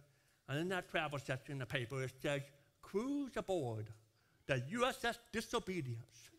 And 0.49 0.59
in 0.59 0.69
that 0.69 0.89
travel 0.89 1.19
section 1.19 1.53
in 1.53 1.59
the 1.59 1.65
paper, 1.65 2.03
it 2.03 2.13
says, 2.21 2.41
cruise 2.81 3.35
aboard 3.35 3.87
the 4.45 4.63
USS 4.73 5.17
Disobedience 5.33 6.29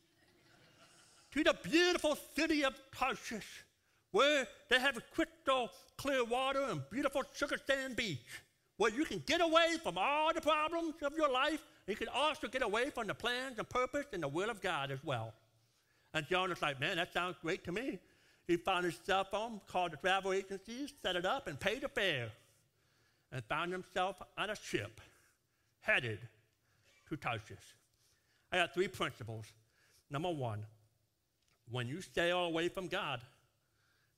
to 1.31 1.45
the 1.45 1.55
beautiful 1.63 2.17
city 2.35 2.65
of 2.65 2.75
Tarshish, 2.97 3.65
where 4.13 4.47
they 4.71 4.81
have 4.81 4.99
crystal 5.13 5.71
clear 5.99 6.25
water 6.25 6.63
and 6.71 6.81
beautiful 6.91 7.23
sugar 7.35 7.59
sand 7.67 7.97
beach, 7.97 8.43
where 8.79 8.91
you 8.91 9.05
can 9.05 9.23
get 9.27 9.43
away 9.43 9.77
from 9.83 9.99
all 9.99 10.33
the 10.33 10.41
problems 10.41 10.95
of 11.03 11.15
your 11.17 11.31
life. 11.31 11.61
You 11.87 11.97
can 11.97 12.09
also 12.09 12.49
get 12.49 12.63
away 12.63 12.91
from 12.91 13.09
the 13.09 13.15
plans 13.15 13.59
and 13.59 13.69
purpose 13.69 14.07
and 14.13 14.23
the 14.23 14.29
will 14.29 14.49
of 14.49 14.63
God 14.63 14.91
as 14.91 15.03
well. 15.05 15.35
And 16.15 16.27
Jonah's 16.27 16.63
like, 16.63 16.81
man, 16.81 16.97
that 16.97 17.13
sounds 17.13 17.37
great 17.43 17.65
to 17.65 17.73
me. 17.73 17.99
He 18.47 18.57
found 18.57 18.87
his 18.87 18.99
cell 19.05 19.25
phone, 19.25 19.61
called 19.67 19.93
the 19.93 19.99
travel 19.99 20.33
agency, 20.33 20.89
set 21.03 21.17
it 21.17 21.27
up, 21.27 21.49
and 21.49 21.61
paid 21.61 21.83
the 21.83 21.89
fare, 21.89 22.31
and 23.33 23.45
found 23.45 23.73
himself 23.73 24.21
on 24.37 24.51
a 24.51 24.57
ship 24.57 25.01
headed 25.81 26.19
to 27.09 27.17
Tarshish. 27.17 27.75
I 28.53 28.57
got 28.57 28.75
three 28.75 28.89
principles. 28.89 29.47
Number 30.11 30.31
one, 30.31 30.65
when 31.71 31.87
you 31.87 32.01
stay 32.01 32.31
away 32.31 32.69
from 32.69 32.89
God, 32.89 33.21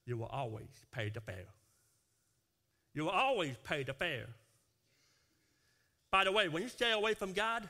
you 0.06 0.16
will 0.16 0.26
always 0.26 0.68
pay 0.92 1.08
the 1.08 1.20
fare. 1.20 1.46
You 2.94 3.04
will 3.04 3.10
always 3.10 3.56
pay 3.64 3.82
the 3.82 3.94
fare. 3.94 4.28
By 6.10 6.24
the 6.24 6.32
way, 6.32 6.48
when 6.48 6.62
you 6.62 6.68
stay 6.68 6.90
away 6.90 7.14
from 7.14 7.32
God, 7.32 7.68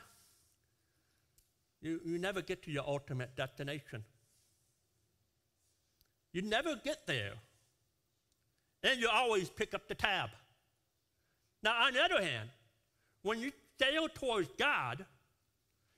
you, 1.81 1.99
you 2.05 2.17
never 2.17 2.41
get 2.41 2.63
to 2.63 2.71
your 2.71 2.83
ultimate 2.87 3.35
destination. 3.35 4.03
You 6.33 6.41
never 6.43 6.75
get 6.75 7.05
there. 7.07 7.33
And 8.83 8.99
you 8.99 9.09
always 9.09 9.49
pick 9.49 9.73
up 9.73 9.87
the 9.87 9.95
tab. 9.95 10.29
Now, 11.63 11.85
on 11.85 11.93
the 11.93 12.01
other 12.01 12.21
hand, 12.21 12.49
when 13.23 13.39
you 13.39 13.51
sail 13.79 14.07
towards 14.13 14.49
God, 14.57 15.05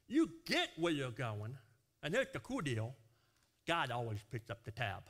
you 0.08 0.30
get 0.46 0.70
where 0.78 0.92
you're 0.92 1.12
going. 1.12 1.56
And 2.02 2.14
here's 2.14 2.28
the 2.34 2.40
cool 2.40 2.62
deal 2.62 2.94
God 3.68 3.92
always 3.92 4.20
picks 4.32 4.50
up 4.50 4.64
the 4.64 4.72
tab. 4.72 5.04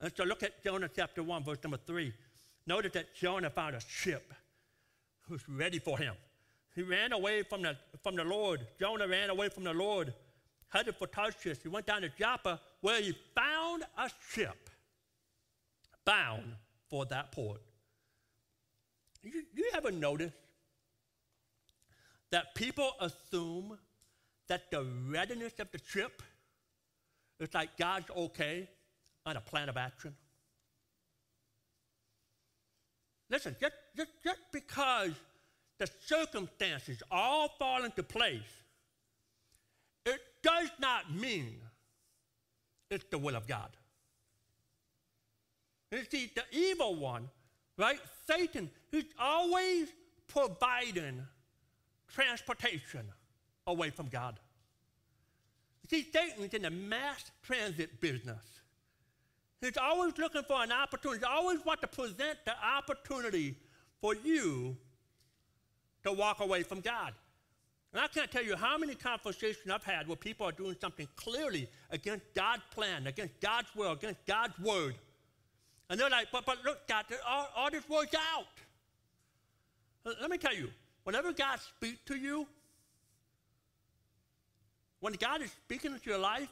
And 0.00 0.12
so 0.16 0.24
look 0.24 0.42
at 0.42 0.62
Jonah 0.62 0.88
chapter 0.94 1.22
1, 1.22 1.44
verse 1.44 1.58
number 1.62 1.78
3. 1.86 2.12
Notice 2.66 2.92
that 2.92 3.14
Jonah 3.14 3.50
found 3.50 3.74
a 3.74 3.80
ship 3.80 4.32
who's 5.22 5.48
ready 5.48 5.78
for 5.78 5.98
him. 5.98 6.14
He 6.74 6.82
ran 6.82 7.12
away 7.12 7.42
from 7.42 7.62
the, 7.62 7.76
from 8.02 8.14
the 8.14 8.24
Lord. 8.24 8.66
Jonah 8.78 9.08
ran 9.08 9.30
away 9.30 9.48
from 9.48 9.64
the 9.64 9.72
Lord, 9.72 10.12
headed 10.68 10.94
for 10.96 11.06
Tarshish. 11.06 11.58
He 11.62 11.68
went 11.68 11.86
down 11.86 12.02
to 12.02 12.08
Joppa, 12.08 12.60
where 12.80 13.00
he 13.00 13.16
found 13.34 13.84
a 13.96 14.10
ship 14.30 14.70
bound 16.04 16.54
for 16.88 17.04
that 17.06 17.32
port. 17.32 17.60
You, 19.22 19.42
you 19.54 19.70
ever 19.74 19.90
notice 19.90 20.32
that 22.30 22.54
people 22.54 22.92
assume 23.00 23.78
that 24.48 24.70
the 24.70 24.84
readiness 25.08 25.58
of 25.58 25.70
the 25.72 25.80
ship 25.86 26.22
is 27.40 27.52
like 27.54 27.76
God's 27.76 28.10
okay 28.16 28.68
on 29.26 29.36
a 29.36 29.40
plan 29.40 29.68
of 29.68 29.76
action? 29.76 30.14
Listen, 33.30 33.54
just, 33.60 33.74
just, 33.96 34.10
just 34.24 34.40
because 34.52 35.12
the 35.78 35.88
circumstances 36.06 37.02
all 37.10 37.48
fall 37.58 37.84
into 37.84 38.02
place, 38.02 38.40
it 40.06 40.20
does 40.42 40.70
not 40.80 41.12
mean 41.12 41.60
it's 42.90 43.04
the 43.10 43.18
will 43.18 43.36
of 43.36 43.46
God. 43.46 43.68
You 45.92 46.04
see, 46.10 46.30
the 46.34 46.44
evil 46.52 46.96
one, 46.96 47.28
right? 47.76 47.98
Satan, 48.26 48.70
he's 48.90 49.04
always 49.18 49.88
providing 50.26 51.26
transportation 52.08 53.06
away 53.66 53.90
from 53.90 54.08
God. 54.08 54.38
See, 55.88 56.06
Satan's 56.12 56.52
in 56.52 56.62
the 56.62 56.70
mass 56.70 57.30
transit 57.42 58.00
business. 58.00 58.44
He's 59.60 59.76
always 59.76 60.16
looking 60.18 60.42
for 60.42 60.62
an 60.62 60.70
opportunity. 60.70 61.20
He 61.20 61.24
always 61.24 61.64
wants 61.64 61.80
to 61.80 61.88
present 61.88 62.38
the 62.44 62.54
opportunity 62.62 63.56
for 64.00 64.14
you 64.14 64.76
to 66.04 66.12
walk 66.12 66.40
away 66.40 66.62
from 66.62 66.80
God. 66.80 67.14
And 67.92 68.02
I 68.02 68.06
can't 68.06 68.30
tell 68.30 68.44
you 68.44 68.54
how 68.54 68.76
many 68.76 68.94
conversations 68.94 69.70
I've 69.72 69.82
had 69.82 70.06
where 70.06 70.16
people 70.16 70.46
are 70.46 70.52
doing 70.52 70.76
something 70.80 71.08
clearly 71.16 71.68
against 71.90 72.26
God's 72.34 72.62
plan, 72.70 73.06
against 73.06 73.40
God's 73.40 73.68
will, 73.74 73.92
against 73.92 74.24
God's 74.26 74.58
word. 74.58 74.94
And 75.88 75.98
they're 75.98 76.10
like, 76.10 76.28
but, 76.30 76.44
but 76.44 76.58
look, 76.64 76.86
God, 76.86 77.06
all, 77.26 77.48
all 77.56 77.70
this 77.70 77.88
works 77.88 78.14
out. 78.14 78.46
Uh, 80.04 80.12
let 80.20 80.30
me 80.30 80.38
tell 80.38 80.54
you, 80.54 80.70
whenever 81.04 81.32
God 81.32 81.58
speaks 81.60 82.00
to 82.06 82.16
you, 82.16 82.46
when 85.00 85.12
God 85.14 85.42
is 85.42 85.50
speaking 85.50 85.92
into 85.92 86.10
your 86.10 86.18
life, 86.18 86.48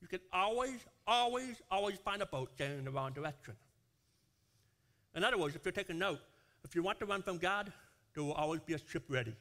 you 0.00 0.08
can 0.08 0.20
always, 0.32 0.80
always, 1.06 1.56
always 1.70 1.98
find 1.98 2.20
a 2.20 2.26
boat 2.26 2.50
sailing 2.58 2.78
in 2.78 2.84
the 2.84 2.90
wrong 2.90 3.12
direction. 3.12 3.54
In 5.14 5.24
other 5.24 5.38
words, 5.38 5.54
if 5.54 5.64
you're 5.64 5.72
taking 5.72 5.98
note, 5.98 6.18
if 6.64 6.74
you 6.74 6.82
want 6.82 6.98
to 6.98 7.06
run 7.06 7.22
from 7.22 7.38
God, 7.38 7.72
there 8.14 8.24
will 8.24 8.32
always 8.32 8.60
be 8.60 8.74
a 8.74 8.78
ship 8.90 9.04
ready 9.08 9.34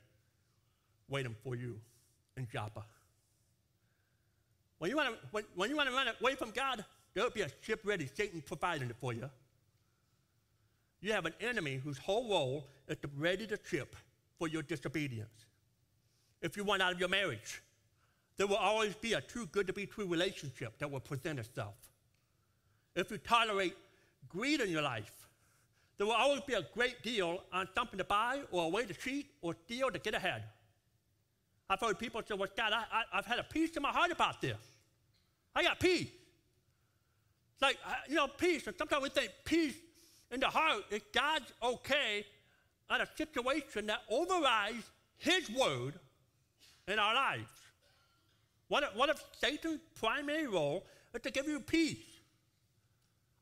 waiting 1.09 1.35
for 1.43 1.55
you 1.55 1.79
in 2.37 2.47
Joppa. 2.51 2.83
When 4.77 4.89
you 4.89 4.97
want 4.97 5.09
to, 5.09 5.27
when, 5.31 5.43
when 5.55 5.69
you 5.69 5.75
want 5.75 5.89
to 5.89 5.95
run 5.95 6.07
away 6.21 6.35
from 6.35 6.51
God, 6.51 6.83
there 7.13 7.23
will 7.23 7.31
be 7.31 7.41
a 7.41 7.49
ship 7.61 7.81
ready, 7.83 8.09
Satan 8.13 8.41
providing 8.45 8.89
it 8.89 8.95
for 8.99 9.13
you. 9.13 9.29
You 11.03 11.11
have 11.11 11.25
an 11.25 11.33
enemy 11.41 11.81
whose 11.83 11.97
whole 11.97 12.29
role 12.29 12.69
is 12.87 12.95
to 12.99 13.09
ready 13.17 13.45
the 13.45 13.59
ship 13.69 13.97
for 14.39 14.47
your 14.47 14.61
disobedience. 14.61 15.47
If 16.41 16.55
you 16.55 16.63
want 16.63 16.81
out 16.81 16.93
of 16.93 16.99
your 16.99 17.09
marriage, 17.09 17.61
there 18.37 18.47
will 18.47 18.55
always 18.55 18.95
be 18.95 19.11
a 19.11 19.19
too 19.19 19.45
good 19.47 19.67
to 19.67 19.73
be 19.73 19.85
true 19.85 20.07
relationship 20.07 20.79
that 20.79 20.89
will 20.89 21.01
present 21.01 21.39
itself. 21.39 21.75
If 22.95 23.11
you 23.11 23.17
tolerate 23.17 23.75
greed 24.29 24.61
in 24.61 24.69
your 24.69 24.81
life, 24.81 25.27
there 25.97 26.07
will 26.07 26.13
always 26.13 26.39
be 26.39 26.53
a 26.53 26.65
great 26.73 27.03
deal 27.03 27.43
on 27.51 27.67
something 27.75 27.97
to 27.97 28.05
buy 28.05 28.39
or 28.49 28.63
a 28.63 28.69
way 28.69 28.85
to 28.85 28.93
cheat 28.93 29.29
or 29.41 29.55
steal 29.65 29.91
to 29.91 29.99
get 29.99 30.13
ahead. 30.13 30.45
I've 31.69 31.81
heard 31.81 31.99
people 31.99 32.21
say, 32.25 32.35
Well, 32.35 32.47
God, 32.55 32.71
I, 32.71 33.03
I've 33.11 33.25
had 33.25 33.39
a 33.39 33.43
peace 33.43 33.75
in 33.75 33.83
my 33.83 33.91
heart 33.91 34.11
about 34.11 34.41
this. 34.41 34.57
I 35.53 35.63
got 35.63 35.81
peace. 35.81 36.07
It's 37.53 37.61
like, 37.61 37.77
uh, 37.85 37.93
you 38.07 38.15
know, 38.15 38.27
peace. 38.29 38.65
And 38.67 38.77
sometimes 38.77 39.03
we 39.03 39.09
think 39.09 39.31
peace 39.43 39.75
in 40.33 40.39
the 40.39 40.47
heart 40.47 40.83
is 40.89 41.01
God's 41.13 41.53
okay 41.63 42.25
on 42.89 43.01
a 43.01 43.07
situation 43.15 43.85
that 43.85 44.01
overrides 44.09 44.89
His 45.17 45.49
word 45.51 45.93
in 46.87 46.99
our 46.99 47.13
lives. 47.13 47.51
What 48.67 48.83
if, 48.83 48.95
what 48.95 49.09
if 49.09 49.23
Satan's 49.39 49.79
primary 49.99 50.47
role 50.47 50.85
is 51.13 51.21
to 51.21 51.31
give 51.31 51.47
you 51.47 51.59
peace? 51.59 51.97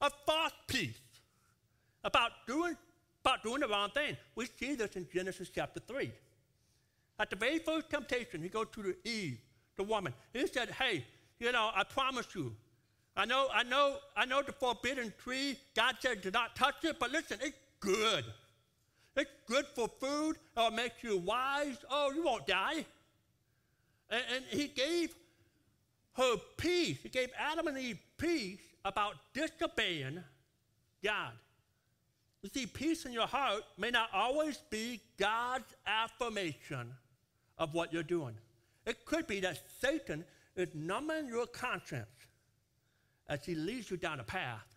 A 0.02 0.10
false 0.26 0.52
peace 0.68 1.00
about 2.04 2.32
doing, 2.46 2.76
about 3.24 3.42
doing 3.42 3.62
the 3.62 3.68
wrong 3.68 3.90
thing. 3.92 4.18
We 4.36 4.48
see 4.60 4.76
this 4.76 4.96
in 4.96 5.08
Genesis 5.14 5.50
chapter 5.54 5.80
3. 5.80 6.12
At 7.20 7.30
the 7.30 7.36
very 7.36 7.60
first 7.60 7.90
temptation, 7.90 8.42
he 8.42 8.50
goes 8.50 8.68
to 8.74 8.82
the 8.82 8.98
Eve, 9.08 9.40
the 9.78 9.84
woman. 9.84 10.14
He 10.34 10.46
said, 10.48 10.72
Hey, 10.72 11.06
you 11.40 11.52
know, 11.52 11.70
I 11.74 11.84
promise 11.84 12.28
you. 12.36 12.54
I 13.16 13.26
know, 13.26 13.48
I 13.54 13.64
know, 13.64 13.98
I 14.16 14.26
know 14.26 14.42
the 14.42 14.54
forbidden 14.54 15.14
tree, 15.22 15.58
God 15.76 15.96
said 16.00 16.22
do 16.22 16.32
not 16.32 16.56
touch 16.56 16.84
it, 16.84 16.98
but 17.00 17.12
listen, 17.12 17.40
it's 17.42 17.58
good. 17.80 18.24
It's 19.16 19.32
good 19.48 19.66
for 19.76 19.90
food, 19.90 20.38
or 20.56 20.68
it 20.68 20.74
makes 20.74 21.04
you 21.04 21.18
wise. 21.18 21.78
Oh, 21.90 22.12
you 22.16 22.24
won't 22.24 22.48
die. 22.48 22.86
And, 24.10 24.24
and 24.34 24.46
he 24.50 24.68
gave 24.70 25.14
her 26.14 26.36
peace. 26.58 27.00
He 27.04 27.10
gave 27.10 27.30
Adam 27.38 27.68
and 27.68 27.78
Eve 27.78 28.00
peace 28.18 28.62
about 28.86 29.16
disobeying 29.34 30.24
God. 31.04 31.32
You 32.42 32.50
see, 32.50 32.66
peace 32.66 33.06
in 33.06 33.12
your 33.12 33.28
heart 33.28 33.62
may 33.78 33.92
not 33.92 34.10
always 34.14 34.58
be 34.70 35.02
God's 35.18 35.76
affirmation 35.86 36.94
of 37.58 37.74
what 37.74 37.94
you're 37.94 38.02
doing. 38.04 38.36
It 38.86 39.06
could 39.06 39.28
be 39.28 39.42
that 39.42 39.62
Satan 39.80 40.24
is 40.56 40.70
numbing 40.74 41.28
your 41.28 41.46
conscience 41.46 42.08
as 43.32 43.46
he 43.46 43.56
leads 43.56 43.90
you 43.90 43.96
down 43.96 44.20
a 44.20 44.24
path 44.24 44.68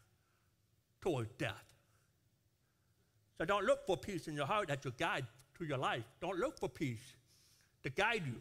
towards 1.02 1.28
death. 1.32 1.64
So 3.36 3.44
don't 3.44 3.64
look 3.64 3.84
for 3.84 3.96
peace 3.96 4.28
in 4.28 4.34
your 4.34 4.46
heart 4.46 4.70
as 4.70 4.78
your 4.84 4.92
guide 4.96 5.26
to 5.58 5.64
your 5.64 5.76
life. 5.76 6.04
Don't 6.20 6.38
look 6.38 6.60
for 6.60 6.68
peace 6.68 7.16
to 7.82 7.90
guide 7.90 8.22
you. 8.24 8.40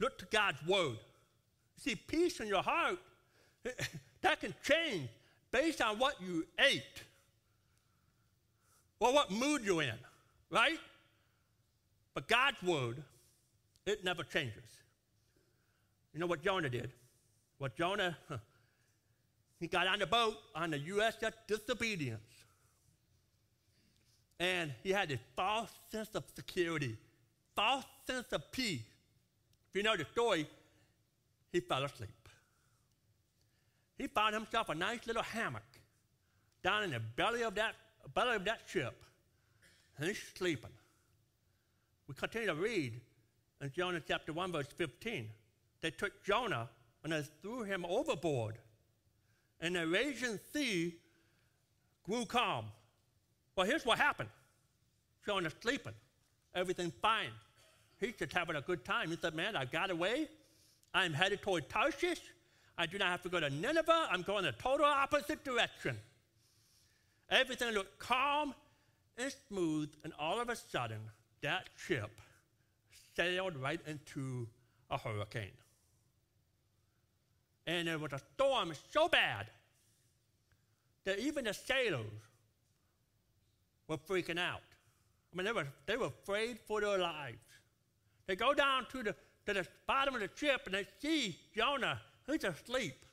Look 0.00 0.18
to 0.18 0.26
God's 0.26 0.58
word. 0.66 0.98
See, 1.76 1.94
peace 1.94 2.40
in 2.40 2.48
your 2.48 2.62
heart, 2.62 2.98
that 4.20 4.40
can 4.40 4.52
change 4.64 5.08
based 5.52 5.80
on 5.80 5.96
what 6.00 6.20
you 6.20 6.44
ate 6.58 7.04
or 8.98 9.12
what 9.12 9.30
mood 9.30 9.62
you're 9.64 9.82
in, 9.82 9.98
right? 10.50 10.80
But 12.14 12.26
God's 12.26 12.60
word, 12.64 13.00
it 13.86 14.02
never 14.02 14.24
changes. 14.24 14.64
You 16.12 16.18
know 16.18 16.26
what 16.26 16.42
Jonah 16.42 16.68
did? 16.68 16.90
What 17.58 17.76
Jonah, 17.76 18.16
he 19.58 19.66
got 19.66 19.86
on 19.86 19.98
the 19.98 20.06
boat 20.06 20.36
on 20.54 20.70
the 20.70 20.78
USS 20.78 21.32
Disobedience. 21.46 22.20
And 24.38 24.72
he 24.82 24.90
had 24.90 25.08
this 25.08 25.20
false 25.34 25.70
sense 25.90 26.10
of 26.14 26.24
security, 26.34 26.96
false 27.54 27.84
sense 28.06 28.26
of 28.32 28.52
peace. 28.52 28.82
If 29.70 29.76
you 29.76 29.82
know 29.82 29.96
the 29.96 30.04
story, 30.12 30.46
he 31.52 31.60
fell 31.60 31.84
asleep. 31.84 32.10
He 33.96 34.08
found 34.08 34.34
himself 34.34 34.68
a 34.68 34.74
nice 34.74 35.06
little 35.06 35.22
hammock 35.22 35.62
down 36.62 36.82
in 36.82 36.90
the 36.90 37.00
belly 37.00 37.42
of 37.42 37.54
that, 37.54 37.74
belly 38.14 38.36
of 38.36 38.44
that 38.44 38.60
ship, 38.66 39.02
and 39.96 40.08
he's 40.08 40.20
sleeping. 40.36 40.70
We 42.06 42.14
continue 42.14 42.48
to 42.48 42.54
read 42.54 43.00
in 43.60 43.72
Jonah 43.72 44.02
chapter 44.06 44.32
1, 44.32 44.52
verse 44.52 44.66
15. 44.76 45.28
They 45.80 45.90
took 45.90 46.24
Jonah 46.24 46.68
and 47.02 47.12
they 47.12 47.22
threw 47.42 47.62
him 47.62 47.86
overboard, 47.88 48.58
and 49.60 49.76
the 49.76 49.86
raging 49.86 50.38
sea 50.52 50.94
grew 52.04 52.24
calm. 52.24 52.66
Well, 53.54 53.66
here's 53.66 53.84
what 53.84 53.98
happened 53.98 54.28
Jonah's 55.24 55.54
sleeping, 55.60 55.94
everything's 56.54 56.94
fine. 57.00 57.30
He's 57.98 58.14
just 58.18 58.32
having 58.32 58.56
a 58.56 58.60
good 58.60 58.84
time. 58.84 59.10
He 59.10 59.16
said, 59.16 59.34
Man, 59.34 59.56
I 59.56 59.64
got 59.64 59.90
away. 59.90 60.28
I'm 60.92 61.12
headed 61.12 61.42
toward 61.42 61.68
Tarshish. 61.68 62.20
I 62.78 62.86
do 62.86 62.98
not 62.98 63.08
have 63.08 63.22
to 63.22 63.28
go 63.28 63.40
to 63.40 63.48
Nineveh. 63.48 64.08
I'm 64.10 64.22
going 64.22 64.44
the 64.44 64.52
total 64.52 64.84
opposite 64.84 65.44
direction. 65.44 65.96
Everything 67.30 67.72
looked 67.72 67.98
calm 67.98 68.54
and 69.16 69.34
smooth, 69.48 69.90
and 70.04 70.12
all 70.18 70.40
of 70.40 70.50
a 70.50 70.56
sudden, 70.56 71.00
that 71.42 71.70
ship 71.76 72.10
sailed 73.16 73.56
right 73.56 73.80
into 73.86 74.46
a 74.90 74.98
hurricane. 74.98 75.50
And 77.66 77.88
there 77.88 77.98
was 77.98 78.12
a 78.12 78.20
storm 78.34 78.72
so 78.92 79.08
bad 79.08 79.46
that 81.04 81.18
even 81.18 81.44
the 81.44 81.54
sailors 81.54 82.06
were 83.88 83.98
freaking 83.98 84.38
out. 84.38 84.60
I 85.32 85.36
mean, 85.36 85.46
they 85.46 85.52
were, 85.52 85.66
they 85.86 85.96
were 85.96 86.06
afraid 86.06 86.58
for 86.66 86.80
their 86.80 86.98
lives. 86.98 87.38
They 88.26 88.36
go 88.36 88.54
down 88.54 88.86
to 88.92 89.02
the 89.02 89.14
to 89.46 89.54
the 89.54 89.66
bottom 89.86 90.14
of 90.14 90.20
the 90.20 90.30
ship 90.34 90.62
and 90.66 90.74
they 90.74 90.86
see 91.00 91.38
Jonah, 91.56 92.00
he's 92.26 92.44
asleep. 92.44 93.04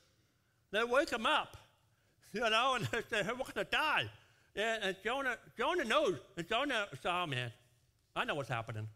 They 0.70 0.82
wake 0.82 1.10
him 1.10 1.26
up, 1.26 1.56
you 2.32 2.40
know, 2.40 2.74
and 2.74 2.84
they 2.92 3.02
say, 3.08 3.22
we're 3.28 3.36
going 3.36 3.52
to 3.54 3.64
die. 3.64 4.10
And, 4.56 4.84
and, 4.84 4.96
Jonah, 5.04 5.36
Jonah 5.56 5.84
knows. 5.84 6.18
And 6.36 6.48
Jonah 6.48 6.86
says, 6.90 7.00
oh, 7.04 7.26
man, 7.26 7.52
I 8.14 8.24
know 8.24 8.34
what's 8.34 8.48
happening. 8.48 8.88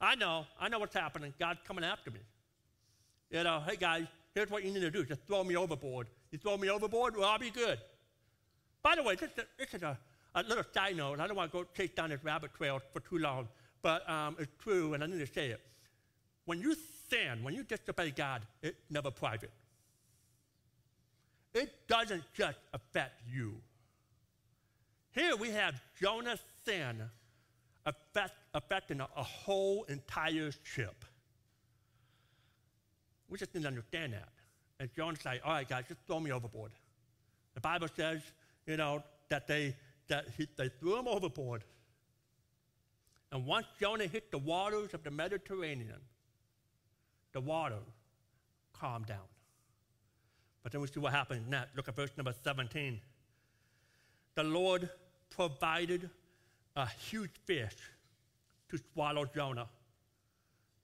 I 0.00 0.14
know. 0.14 0.46
I 0.58 0.68
know 0.68 0.78
what's 0.78 0.94
happening. 0.94 1.34
God's 1.38 1.60
coming 1.66 1.84
after 1.84 2.10
me. 2.10 2.20
You 3.30 3.44
know, 3.44 3.62
hey, 3.66 3.76
guys, 3.76 4.06
here's 4.34 4.50
what 4.50 4.64
you 4.64 4.72
need 4.72 4.80
to 4.80 4.90
do. 4.90 5.04
Just 5.04 5.22
throw 5.26 5.44
me 5.44 5.56
overboard. 5.56 6.08
You 6.30 6.38
throw 6.38 6.56
me 6.56 6.68
overboard, 6.68 7.16
well, 7.16 7.28
I'll 7.28 7.38
be 7.38 7.50
good. 7.50 7.78
By 8.82 8.96
the 8.96 9.02
way, 9.02 9.16
this, 9.16 9.30
this 9.58 9.74
is 9.74 9.82
a, 9.82 9.98
a 10.34 10.42
little 10.42 10.64
side 10.72 10.96
note. 10.96 11.20
I 11.20 11.26
don't 11.26 11.36
want 11.36 11.52
to 11.52 11.58
go 11.58 11.64
chase 11.76 11.90
down 11.90 12.10
this 12.10 12.22
rabbit 12.24 12.52
trail 12.54 12.80
for 12.92 13.00
too 13.00 13.18
long, 13.18 13.48
but 13.82 14.08
um, 14.08 14.36
it's 14.38 14.52
true, 14.62 14.94
and 14.94 15.02
I 15.04 15.06
need 15.06 15.18
to 15.18 15.32
say 15.32 15.48
it 15.48 15.60
when 16.50 16.60
you 16.60 16.74
sin, 17.08 17.44
when 17.44 17.54
you 17.54 17.62
disobey 17.62 18.10
God, 18.10 18.42
it's 18.60 18.76
never 18.90 19.12
private. 19.12 19.52
It 21.54 21.72
doesn't 21.86 22.24
just 22.34 22.58
affect 22.72 23.22
you. 23.32 23.54
Here 25.12 25.36
we 25.36 25.50
have 25.50 25.80
Jonah's 26.00 26.40
sin 26.64 27.02
affect, 27.86 28.34
affecting 28.52 29.00
a, 29.00 29.08
a 29.16 29.22
whole 29.22 29.84
entire 29.84 30.50
ship. 30.64 31.04
We 33.30 33.38
just 33.38 33.52
didn't 33.52 33.66
understand 33.66 34.12
that. 34.12 34.28
And 34.80 34.92
Jonah's 34.94 35.24
like, 35.24 35.40
all 35.44 35.52
right, 35.52 35.68
guys, 35.68 35.84
just 35.88 36.00
throw 36.06 36.20
me 36.20 36.32
overboard. 36.32 36.72
The 37.54 37.60
Bible 37.60 37.88
says, 37.94 38.20
you 38.66 38.76
know, 38.76 39.02
that 39.28 39.46
they, 39.46 39.76
that 40.08 40.26
he, 40.36 40.48
they 40.56 40.68
threw 40.68 40.98
him 40.98 41.06
overboard. 41.06 41.62
And 43.32 43.46
once 43.46 43.66
Jonah 43.78 44.06
hit 44.06 44.30
the 44.30 44.38
waters 44.38 44.92
of 44.94 45.04
the 45.04 45.10
Mediterranean, 45.10 46.00
the 47.32 47.40
water 47.40 47.78
calmed 48.72 49.06
down. 49.06 49.18
But 50.62 50.72
then 50.72 50.80
we 50.80 50.88
see 50.88 51.00
what 51.00 51.12
happens 51.12 51.48
next. 51.48 51.76
Look 51.76 51.88
at 51.88 51.94
verse 51.94 52.10
number 52.16 52.34
17. 52.42 53.00
The 54.34 54.44
Lord 54.44 54.88
provided 55.30 56.10
a 56.76 56.86
huge 56.86 57.30
fish 57.44 57.76
to 58.70 58.78
swallow 58.92 59.26
Jonah. 59.26 59.68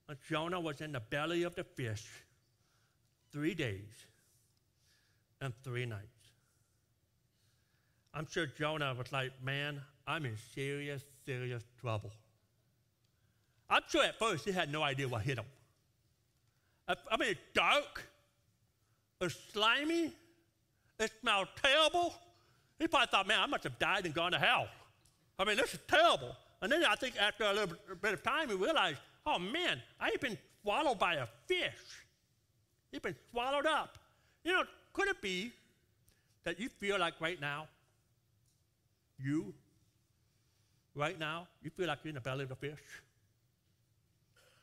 And 0.09 0.19
Jonah 0.29 0.61
was 0.61 0.81
in 0.81 0.93
the 0.93 1.01
belly 1.01 1.43
of 1.43 1.55
the 1.57 1.65
fish 1.65 2.05
three 3.33 3.55
days 3.55 4.07
and 5.41 5.53
three 5.63 5.87
nights. 5.87 6.03
I'm 8.15 8.27
sure 8.31 8.47
Jonah 8.47 8.95
was 8.97 9.13
like, 9.13 9.33
man, 9.45 9.81
I'm 10.07 10.25
in 10.25 10.37
serious, 10.55 11.03
serious 11.27 11.63
trouble. 11.81 12.13
I'm 13.69 13.83
sure 13.89 14.05
at 14.05 14.19
first 14.19 14.45
he 14.45 14.53
had 14.53 14.73
no 14.73 14.83
idea 14.83 15.09
what 15.09 15.23
hit 15.23 15.39
him. 15.39 15.45
I 16.89 17.17
mean, 17.17 17.31
it's 17.31 17.41
dark, 17.53 18.05
it's 19.21 19.37
slimy, 19.53 20.13
it 21.01 21.11
smells 21.21 21.49
terrible. 21.61 22.15
He 22.79 22.87
probably 22.87 23.09
thought, 23.09 23.27
man, 23.27 23.41
I 23.41 23.47
must 23.47 23.65
have 23.65 23.79
died 23.79 24.05
and 24.05 24.15
gone 24.15 24.33
to 24.33 24.39
hell. 24.39 24.69
I 25.39 25.45
mean, 25.45 25.57
this 25.57 25.75
is 25.75 25.81
terrible. 25.89 26.37
And 26.63 26.71
then 26.71 26.85
I 26.85 26.95
think 26.95 27.17
after 27.21 27.45
a 27.45 27.53
little 27.53 27.77
bit 28.01 28.15
of 28.15 28.23
time, 28.23 28.49
he 28.49 28.55
realized, 28.55 28.99
oh 29.27 29.39
man, 29.39 29.83
I 30.01 30.11
ain't 30.11 30.21
been 30.21 30.39
swallowed 30.63 30.99
by 30.99 31.15
a 31.15 31.27
fish. 31.47 31.75
He's 32.91 33.01
been 33.01 33.17
swallowed 33.31 33.67
up. 33.67 33.99
You 34.45 34.53
know, 34.53 34.63
could 34.93 35.09
it 35.09 35.21
be 35.21 35.53
that 36.45 36.61
you 36.61 36.69
feel 36.69 36.99
like 36.99 37.21
right 37.21 37.41
now, 37.41 37.67
you, 39.19 39.53
right 40.95 41.19
now, 41.19 41.49
you 41.63 41.71
feel 41.71 41.89
like 41.89 41.99
you're 42.05 42.11
in 42.11 42.15
the 42.15 42.21
belly 42.21 42.45
of 42.45 42.51
a 42.51 42.57
fish? 42.57 43.03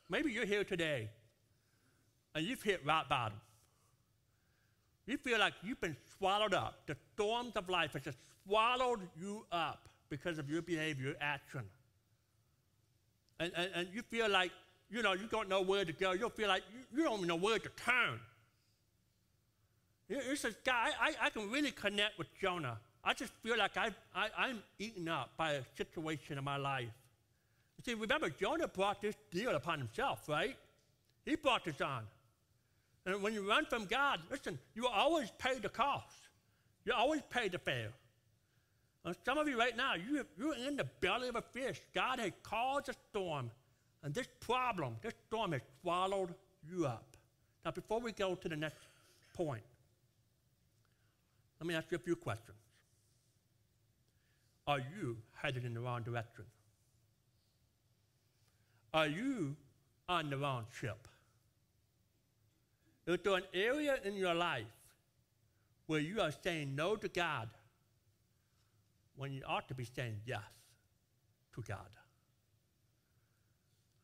Maybe 0.08 0.32
you're 0.32 0.46
here 0.46 0.64
today 0.64 1.08
and 2.34 2.44
you've 2.44 2.62
hit 2.62 2.84
rock 2.84 3.08
bottom. 3.08 3.38
You 5.06 5.18
feel 5.18 5.38
like 5.38 5.54
you've 5.62 5.80
been 5.80 5.96
swallowed 6.16 6.54
up. 6.54 6.78
The 6.86 6.96
storms 7.14 7.56
of 7.56 7.68
life 7.68 7.92
have 7.92 8.02
just 8.02 8.18
swallowed 8.46 9.00
you 9.20 9.44
up 9.52 9.88
because 10.08 10.38
of 10.38 10.48
your 10.48 10.62
behavior, 10.62 11.08
your 11.08 11.16
action. 11.20 11.62
And, 13.38 13.52
and, 13.56 13.70
and 13.74 13.88
you 13.92 14.02
feel 14.02 14.30
like, 14.30 14.50
you 14.90 15.02
know, 15.02 15.12
you 15.12 15.26
don't 15.30 15.48
know 15.48 15.62
where 15.62 15.84
to 15.84 15.92
go. 15.92 16.12
You 16.12 16.28
feel 16.30 16.48
like 16.48 16.62
you, 16.94 17.04
don't 17.04 17.16
even 17.16 17.28
know 17.28 17.36
where 17.36 17.58
to 17.58 17.68
turn. 17.84 18.20
He 20.08 20.36
says, 20.36 20.54
God, 20.64 20.90
I, 21.00 21.14
I 21.20 21.30
can 21.30 21.50
really 21.50 21.70
connect 21.70 22.18
with 22.18 22.28
Jonah. 22.40 22.78
I 23.02 23.14
just 23.14 23.32
feel 23.42 23.58
like 23.58 23.76
I, 23.76 23.90
I, 24.14 24.28
I'm 24.36 24.62
eaten 24.78 25.08
up 25.08 25.30
by 25.36 25.52
a 25.52 25.62
situation 25.76 26.38
in 26.38 26.44
my 26.44 26.56
life. 26.56 26.88
You 27.78 27.84
see, 27.84 27.94
remember, 27.94 28.30
Jonah 28.30 28.68
brought 28.68 29.00
this 29.00 29.16
deal 29.30 29.50
upon 29.50 29.78
himself, 29.78 30.28
right? 30.28 30.56
He 31.24 31.36
brought 31.36 31.64
this 31.64 31.80
on. 31.80 32.02
And 33.06 33.22
when 33.22 33.34
you 33.34 33.48
run 33.48 33.66
from 33.66 33.86
God, 33.86 34.20
listen, 34.30 34.58
you 34.74 34.86
always 34.86 35.30
pay 35.38 35.58
the 35.58 35.68
cost. 35.68 36.16
You 36.84 36.92
always 36.92 37.22
pay 37.30 37.48
the 37.48 37.58
fare. 37.58 37.90
And 39.04 39.14
some 39.24 39.36
of 39.36 39.46
you 39.48 39.58
right 39.58 39.76
now, 39.76 39.94
you, 39.94 40.24
you're 40.38 40.54
in 40.54 40.76
the 40.76 40.84
belly 41.00 41.28
of 41.28 41.36
a 41.36 41.42
fish. 41.42 41.80
God 41.94 42.18
has 42.18 42.32
caused 42.42 42.88
a 42.88 42.94
storm, 43.10 43.50
and 44.04 44.12
this 44.12 44.28
problem, 44.38 44.96
this 45.02 45.14
storm 45.26 45.52
has 45.52 45.62
swallowed 45.80 46.34
you 46.70 46.86
up. 46.86 47.16
Now, 47.64 47.70
before 47.70 48.00
we 48.00 48.12
go 48.12 48.34
to 48.34 48.48
the 48.48 48.56
next 48.56 48.86
point, 49.32 49.62
let 51.58 51.66
me 51.66 51.74
ask 51.74 51.90
you 51.90 51.96
a 51.96 52.00
few 52.00 52.14
questions. 52.14 52.58
Are 54.66 54.78
you 54.78 55.16
headed 55.32 55.64
in 55.64 55.72
the 55.72 55.80
wrong 55.80 56.02
direction? 56.02 56.44
Are 58.92 59.06
you 59.06 59.56
on 60.06 60.28
the 60.28 60.36
wrong 60.36 60.66
ship? 60.78 61.08
Is 63.06 63.18
there 63.24 63.34
an 63.34 63.44
area 63.54 63.98
in 64.04 64.16
your 64.16 64.34
life 64.34 64.66
where 65.86 66.00
you 66.00 66.20
are 66.20 66.32
saying 66.42 66.76
no 66.76 66.96
to 66.96 67.08
God 67.08 67.48
when 69.16 69.32
you 69.32 69.42
ought 69.46 69.66
to 69.68 69.74
be 69.74 69.84
saying 69.84 70.16
yes 70.26 70.42
to 71.54 71.62
God? 71.62 72.03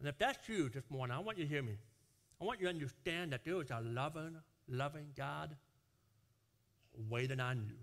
And 0.00 0.08
if 0.08 0.18
that's 0.18 0.48
you 0.48 0.68
this 0.70 0.84
morning, 0.90 1.14
I 1.14 1.20
want 1.20 1.38
you 1.38 1.44
to 1.44 1.50
hear 1.50 1.62
me. 1.62 1.76
I 2.40 2.44
want 2.44 2.58
you 2.58 2.66
to 2.66 2.72
understand 2.72 3.32
that 3.32 3.44
there 3.44 3.60
is 3.60 3.70
a 3.70 3.80
loving, 3.82 4.36
loving 4.66 5.08
God 5.16 5.54
waiting 7.08 7.38
on 7.38 7.58
you. 7.68 7.76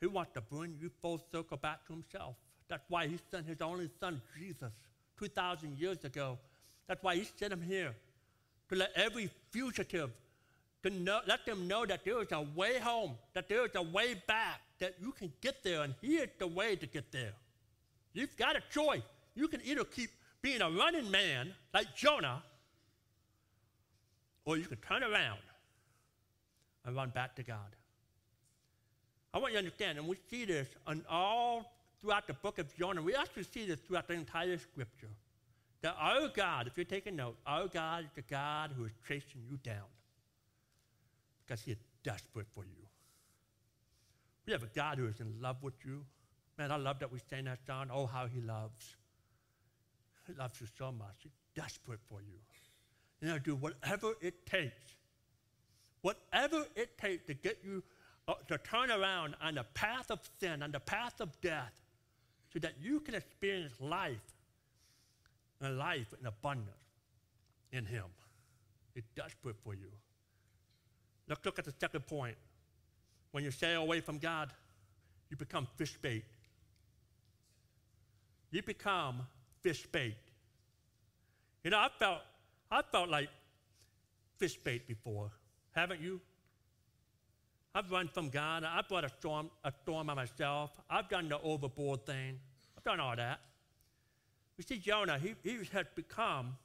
He 0.00 0.06
wants 0.06 0.32
to 0.34 0.40
bring 0.40 0.76
you 0.80 0.90
full 1.02 1.20
circle 1.32 1.56
back 1.56 1.84
to 1.86 1.92
himself. 1.92 2.36
That's 2.68 2.84
why 2.88 3.08
he 3.08 3.18
sent 3.30 3.46
his 3.46 3.60
only 3.60 3.90
son, 3.98 4.20
Jesus, 4.38 4.70
2,000 5.18 5.78
years 5.78 6.04
ago. 6.04 6.38
That's 6.86 7.02
why 7.02 7.16
he 7.16 7.28
sent 7.38 7.52
him 7.52 7.62
here 7.62 7.94
to 8.68 8.76
let 8.76 8.92
every 8.94 9.30
fugitive, 9.50 10.10
to 10.82 10.90
know, 10.90 11.20
let 11.26 11.44
them 11.44 11.66
know 11.66 11.84
that 11.86 12.04
there 12.04 12.22
is 12.22 12.32
a 12.32 12.42
way 12.54 12.78
home, 12.78 13.16
that 13.34 13.48
there 13.48 13.64
is 13.64 13.72
a 13.74 13.82
way 13.82 14.14
back, 14.26 14.60
that 14.78 14.94
you 15.00 15.12
can 15.12 15.32
get 15.40 15.62
there, 15.64 15.82
and 15.82 15.94
here's 16.00 16.28
the 16.38 16.46
way 16.46 16.76
to 16.76 16.86
get 16.86 17.10
there. 17.10 17.32
You've 18.12 18.36
got 18.36 18.56
a 18.56 18.62
choice. 18.70 19.02
You 19.34 19.48
can 19.48 19.60
either 19.64 19.84
keep 19.84 20.10
being 20.44 20.60
a 20.60 20.70
running 20.70 21.10
man 21.10 21.54
like 21.72 21.96
Jonah, 21.96 22.42
or 24.44 24.58
you 24.58 24.64
can 24.64 24.76
turn 24.76 25.02
around 25.02 25.38
and 26.84 26.94
run 26.94 27.08
back 27.08 27.34
to 27.36 27.42
God. 27.42 27.74
I 29.32 29.38
want 29.38 29.54
you 29.54 29.58
to 29.58 29.64
understand, 29.64 29.96
and 29.96 30.06
we 30.06 30.18
see 30.30 30.44
this 30.44 30.68
on 30.86 31.02
all 31.08 31.72
throughout 32.02 32.26
the 32.26 32.34
book 32.34 32.58
of 32.58 32.76
Jonah. 32.76 33.00
We 33.00 33.14
actually 33.14 33.44
see 33.44 33.66
this 33.66 33.80
throughout 33.80 34.06
the 34.06 34.12
entire 34.12 34.58
scripture. 34.58 35.08
That 35.80 35.96
our 35.98 36.28
God, 36.28 36.66
if 36.66 36.76
you're 36.76 36.84
taking 36.84 37.16
note, 37.16 37.38
our 37.46 37.66
God 37.66 38.04
is 38.04 38.10
the 38.14 38.22
God 38.22 38.72
who 38.76 38.84
is 38.84 38.92
chasing 39.08 39.40
you 39.50 39.56
down 39.62 39.88
because 41.46 41.62
he 41.62 41.72
is 41.72 41.78
desperate 42.02 42.46
for 42.54 42.64
you. 42.64 42.86
We 44.44 44.52
have 44.52 44.62
a 44.62 44.70
God 44.74 44.98
who 44.98 45.06
is 45.06 45.20
in 45.20 45.40
love 45.40 45.62
with 45.62 45.74
you. 45.86 46.04
Man, 46.58 46.70
I 46.70 46.76
love 46.76 46.98
that 46.98 47.10
we 47.10 47.18
sing 47.30 47.46
that 47.46 47.60
song, 47.66 47.88
Oh, 47.90 48.04
how 48.04 48.26
he 48.26 48.42
loves. 48.42 48.94
Loves 50.38 50.60
you 50.60 50.66
so 50.78 50.90
much. 50.90 51.16
He's 51.22 51.32
desperate 51.54 52.00
for 52.08 52.20
you. 52.20 52.38
And 53.20 53.30
he'll 53.30 53.38
do 53.38 53.56
whatever 53.56 54.14
it 54.20 54.46
takes 54.46 54.94
whatever 56.04 56.66
it 56.76 56.98
takes 56.98 57.24
to 57.24 57.32
get 57.32 57.58
you 57.64 57.82
uh, 58.28 58.34
to 58.46 58.58
turn 58.58 58.90
around 58.90 59.34
on 59.42 59.54
the 59.54 59.64
path 59.72 60.10
of 60.10 60.20
sin, 60.38 60.62
on 60.62 60.70
the 60.70 60.80
path 60.80 61.18
of 61.18 61.40
death, 61.40 61.72
so 62.52 62.58
that 62.58 62.74
you 62.78 63.00
can 63.00 63.14
experience 63.14 63.72
life 63.80 64.34
and 65.62 65.78
life 65.78 66.12
in 66.20 66.26
abundance 66.26 66.76
in 67.72 67.86
Him. 67.86 68.04
It's 68.94 69.08
desperate 69.16 69.56
for 69.64 69.72
you. 69.72 69.88
Let's 71.26 71.42
look 71.46 71.58
at 71.58 71.64
the 71.64 71.72
second 71.80 72.06
point. 72.06 72.36
When 73.32 73.42
you 73.42 73.50
stay 73.50 73.72
away 73.72 74.00
from 74.00 74.18
God, 74.18 74.50
you 75.30 75.38
become 75.38 75.66
fish 75.76 75.96
bait. 76.00 76.24
You 78.50 78.62
become 78.62 79.22
fish 79.64 79.86
bait. 79.86 80.14
You 81.64 81.70
know, 81.70 81.78
I 81.78 81.88
felt, 81.98 82.20
I 82.70 82.82
felt 82.82 83.08
like 83.08 83.30
fish 84.36 84.56
bait 84.56 84.86
before. 84.86 85.32
Haven't 85.72 86.00
you? 86.00 86.20
I've 87.74 87.90
run 87.90 88.06
from 88.06 88.28
God. 88.28 88.62
I've 88.62 88.88
brought 88.88 89.04
a 89.04 89.08
storm, 89.08 89.50
a 89.64 89.72
storm 89.82 90.08
on 90.10 90.16
myself. 90.16 90.70
I've 90.88 91.08
done 91.08 91.28
the 91.28 91.40
overboard 91.40 92.06
thing. 92.06 92.38
I've 92.76 92.84
done 92.84 93.00
all 93.00 93.16
that. 93.16 93.40
You 94.56 94.62
see, 94.62 94.78
Jonah, 94.78 95.18
he, 95.18 95.34
he 95.42 95.58
has 95.72 95.86
become, 95.96 96.56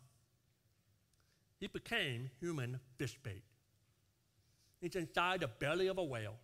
he 1.59 1.67
became 1.67 2.29
human 2.39 2.79
fish 2.97 3.17
bait. 3.23 3.41
He's 4.81 4.95
inside 4.95 5.39
the 5.39 5.47
belly 5.47 5.87
of 5.87 5.97
a 5.97 6.03
whale. 6.03 6.35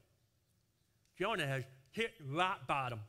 Jonah 1.19 1.45
has 1.45 1.63
hit 1.91 2.13
rock 2.27 2.65
bottom. 2.67 2.99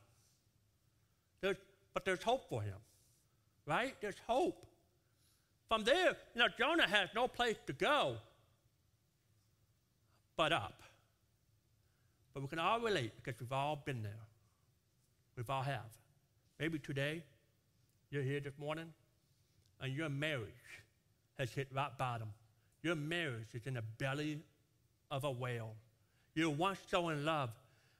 There's, 1.41 1.57
but 1.93 2.05
there's 2.05 2.21
hope 2.21 2.47
for 2.49 2.61
him, 2.61 2.77
right? 3.67 3.93
There's 4.01 4.15
hope. 4.25 4.65
From 5.67 5.83
there, 5.83 6.15
you 6.33 6.39
know, 6.39 6.47
Jonah 6.57 6.87
has 6.87 7.09
no 7.13 7.27
place 7.27 7.57
to 7.67 7.73
go 7.73 8.15
but 10.37 10.53
up. 10.53 10.81
But 12.33 12.43
we 12.43 12.47
can 12.47 12.59
all 12.59 12.79
relate 12.79 13.11
because 13.21 13.39
we've 13.41 13.51
all 13.51 13.81
been 13.83 14.01
there. 14.01 14.23
We've 15.35 15.49
all 15.49 15.63
have. 15.63 15.89
Maybe 16.59 16.79
today 16.79 17.23
you're 18.09 18.23
here 18.23 18.39
this 18.39 18.53
morning 18.57 18.93
and 19.81 19.93
your 19.93 20.09
marriage 20.09 20.47
has 21.37 21.51
hit 21.51 21.67
rock 21.73 21.97
bottom. 21.97 22.29
Your 22.83 22.95
marriage 22.95 23.49
is 23.53 23.65
in 23.65 23.73
the 23.73 23.83
belly 23.97 24.39
of 25.11 25.23
a 25.23 25.31
whale. 25.31 25.73
You 26.35 26.49
were 26.49 26.55
once 26.55 26.79
so 26.89 27.09
in 27.09 27.25
love, 27.25 27.49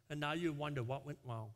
and 0.10 0.20
now 0.20 0.34
you 0.34 0.54
wonder 0.54 0.84
what 0.84 1.06
went 1.06 1.18
wrong. 1.28 1.50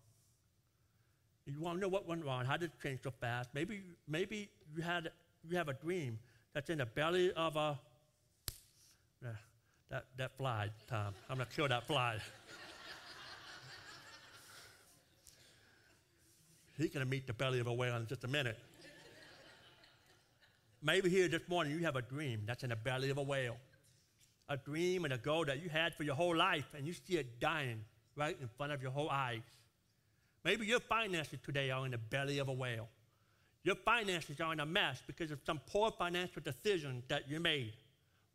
You 1.46 1.60
want 1.60 1.78
to 1.78 1.82
know 1.82 1.88
what 1.88 2.08
went 2.08 2.24
wrong. 2.24 2.46
How 2.46 2.58
did 2.58 2.72
it 2.72 2.82
change 2.82 3.02
so 3.04 3.12
fast? 3.20 3.50
Maybe, 3.54 3.82
maybe 4.08 4.50
you, 4.76 4.82
had, 4.82 5.12
you 5.44 5.58
have 5.58 5.70
a 5.70 5.74
dream 5.74 6.20
that's 6.54 6.70
in 6.70 6.78
the 6.78 6.86
belly 6.86 7.32
of 7.34 7.56
a. 7.56 7.80
That, 9.90 10.06
that 10.16 10.38
fly, 10.38 10.70
Tom. 10.88 11.14
I'm 11.30 11.36
going 11.36 11.50
to 11.50 11.54
kill 11.54 11.68
that 11.68 11.86
fly. 11.86 12.18
He's 16.78 16.90
going 16.92 17.06
to 17.06 17.10
meet 17.10 17.28
the 17.28 17.34
belly 17.34 17.60
of 17.60 17.68
a 17.68 17.74
whale 17.74 17.98
in 17.98 18.08
just 18.08 18.24
a 18.24 18.28
minute. 18.28 18.58
Maybe 20.82 21.10
here 21.10 21.28
this 21.28 21.42
morning 21.50 21.74
you 21.74 21.80
have 21.80 21.98
a 21.98 22.02
dream 22.02 22.44
that's 22.48 22.64
in 22.64 22.70
the 22.70 22.76
belly 22.78 23.10
of 23.10 23.18
a 23.18 23.22
whale. 23.22 23.58
A 24.48 24.56
dream 24.56 25.04
and 25.04 25.14
a 25.14 25.18
goal 25.18 25.44
that 25.46 25.62
you 25.62 25.70
had 25.70 25.94
for 25.94 26.04
your 26.04 26.16
whole 26.16 26.36
life, 26.36 26.66
and 26.76 26.88
you 26.88 26.94
see 26.94 27.18
it 27.18 27.40
dying 27.42 27.82
right 28.16 28.38
in 28.42 28.48
front 28.58 28.72
of 28.72 28.82
your 28.82 28.92
whole 28.92 29.10
eyes. 29.10 29.42
Maybe 30.44 30.66
your 30.66 30.80
finances 30.80 31.40
today 31.44 31.70
are 31.70 31.86
in 31.86 31.92
the 31.92 31.98
belly 31.98 32.40
of 32.40 32.48
a 32.48 32.54
whale. 32.54 32.88
Your 33.64 33.76
finances 33.76 34.40
are 34.42 34.54
in 34.54 34.60
a 34.60 34.66
mess 34.66 35.02
because 35.06 35.30
of 35.30 35.40
some 35.46 35.62
poor 35.68 35.92
financial 35.92 36.42
decision 36.42 37.04
that 37.10 37.30
you 37.30 37.40
made. 37.40 37.74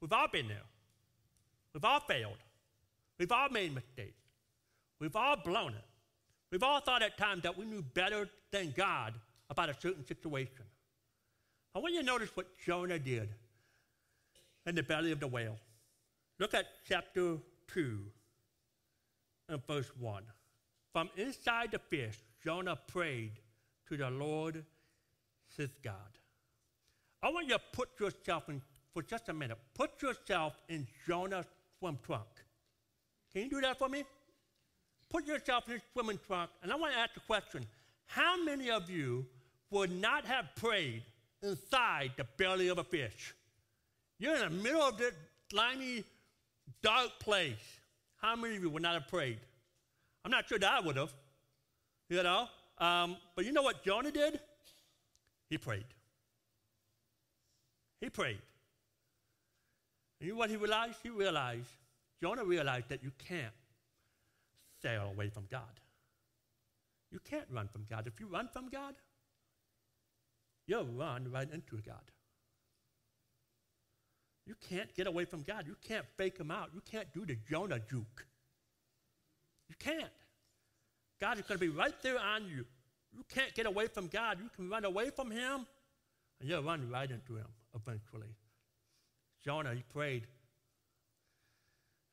We've 0.01 0.12
all 0.12 0.29
been 0.29 0.47
there. 0.47 0.62
We've 1.75 1.85
all 1.85 2.01
failed. 2.01 2.38
We've 3.19 3.33
all 3.33 3.49
made 3.49 3.75
mistakes. 3.75 4.23
We've 5.01 5.16
all 5.16 5.37
blown 5.37 5.73
it. 5.73 5.85
We've 6.51 6.62
all 6.62 6.81
thought 6.81 7.03
at 7.03 7.19
times 7.19 7.42
that 7.42 7.59
we 7.59 7.64
knew 7.64 7.83
better 7.83 8.29
than 8.53 8.73
God 8.77 9.14
about 9.51 9.69
a 9.69 9.75
certain 9.81 10.07
situation. 10.07 10.64
I 11.75 11.81
want 11.81 11.92
you 11.92 12.01
to 12.01 12.07
notice 12.07 12.31
what 12.35 12.47
Jonah 12.64 12.99
did 12.99 13.29
in 14.64 14.75
the 14.75 14.83
belly 14.83 15.12
of 15.12 15.21
the 15.21 15.27
whale. 15.27 15.57
Look 16.38 16.55
at 16.55 16.66
chapter 16.88 17.38
2 17.69 17.99
and 19.49 19.66
verse 19.66 19.90
1. 19.99 20.23
From 20.96 21.11
inside 21.18 21.72
the 21.72 21.78
fish, 21.78 22.16
Jonah 22.42 22.78
prayed 22.87 23.32
to 23.87 23.98
the 23.98 24.09
Lord 24.09 24.64
his 25.54 25.68
God. 25.85 25.92
I 27.22 27.30
want 27.30 27.48
you 27.48 27.52
to 27.52 27.61
put 27.70 27.90
yourself 28.00 28.48
in, 28.48 28.62
for 28.94 29.02
just 29.02 29.28
a 29.28 29.35
minute, 29.35 29.59
put 29.74 30.00
yourself 30.00 30.54
in 30.70 30.87
Jonah's 31.06 31.44
swim 31.78 31.98
trunk. 32.02 32.24
Can 33.30 33.42
you 33.42 33.50
do 33.50 33.61
that 33.61 33.78
for 33.78 33.90
me? 33.90 34.04
Put 35.11 35.26
yourself 35.26 35.66
in 35.66 35.74
his 35.74 35.82
swimming 35.92 36.18
trunk, 36.26 36.48
and 36.62 36.72
I 36.72 36.76
want 36.76 36.94
to 36.94 36.98
ask 36.98 37.11
a 37.14 37.20
question 37.20 37.66
how 38.06 38.42
many 38.42 38.70
of 38.70 38.88
you 38.88 39.26
would 39.70 39.92
not 39.92 40.24
have 40.24 40.46
prayed 40.56 41.02
inside 41.42 42.12
the 42.16 42.24
belly 42.38 42.68
of 42.68 42.78
a 42.78 42.85
fish? 42.85 43.35
You're 44.18 44.37
in 44.37 44.40
the 44.40 44.62
middle 44.62 44.80
of 44.80 44.96
this 44.96 45.12
slimy, 45.50 46.04
dark 46.82 47.20
place. 47.20 47.80
How 48.16 48.35
many 48.35 48.56
of 48.56 48.62
you 48.62 48.70
would 48.70 48.82
not 48.82 48.94
have 48.94 49.09
prayed? 49.09 49.40
I'm 50.26 50.32
not 50.32 50.48
sure 50.48 50.58
that 50.58 50.68
I 50.68 50.80
would 50.80 50.96
have, 50.96 51.14
you 52.10 52.20
know. 52.20 52.48
Um, 52.78 53.16
but 53.36 53.44
you 53.44 53.52
know 53.52 53.62
what 53.62 53.84
Jonah 53.84 54.10
did? 54.10 54.40
He 55.48 55.56
prayed. 55.56 55.84
He 58.00 58.10
prayed. 58.10 58.40
And 60.18 60.26
you 60.26 60.32
know 60.32 60.38
what 60.40 60.50
he 60.50 60.56
realized? 60.56 60.96
He 61.00 61.10
realized, 61.10 61.68
Jonah 62.20 62.44
realized 62.44 62.88
that 62.88 63.04
you 63.04 63.12
can't 63.28 63.54
sail 64.82 65.12
away 65.14 65.28
from 65.28 65.44
God. 65.48 65.60
You 67.12 67.20
can't 67.20 67.46
run 67.48 67.68
from 67.68 67.86
God. 67.88 68.08
If 68.08 68.18
you 68.18 68.26
run 68.26 68.48
from 68.52 68.68
God, 68.68 68.96
you'll 70.66 70.86
run 70.86 71.30
right 71.30 71.48
into 71.52 71.76
God. 71.76 72.10
You 74.44 74.56
can't 74.68 74.92
get 74.96 75.06
away 75.06 75.24
from 75.24 75.42
God. 75.42 75.68
You 75.68 75.76
can't 75.86 76.04
fake 76.16 76.38
him 76.38 76.50
out. 76.50 76.70
You 76.74 76.80
can't 76.90 77.14
do 77.14 77.24
the 77.24 77.36
Jonah 77.48 77.78
juke. 77.78 78.26
You 79.68 79.74
can't. 79.79 80.11
God 81.20 81.38
is 81.38 81.44
going 81.44 81.59
to 81.59 81.64
be 81.64 81.68
right 81.68 81.94
there 82.02 82.18
on 82.18 82.46
you. 82.46 82.64
You 83.12 83.24
can't 83.33 83.55
get 83.55 83.66
away 83.66 83.87
from 83.87 84.09
God. 84.09 84.38
You 84.40 84.50
can 84.55 84.68
run 84.68 84.85
away 84.85 85.11
from 85.11 85.31
him, 85.31 85.66
and 86.40 86.48
you'll 86.48 86.62
run 86.62 86.88
right 86.90 87.11
into 87.11 87.37
him 87.37 87.46
eventually. 87.74 88.35
Jonah, 89.44 89.74
he 89.74 89.83
prayed. 89.83 90.26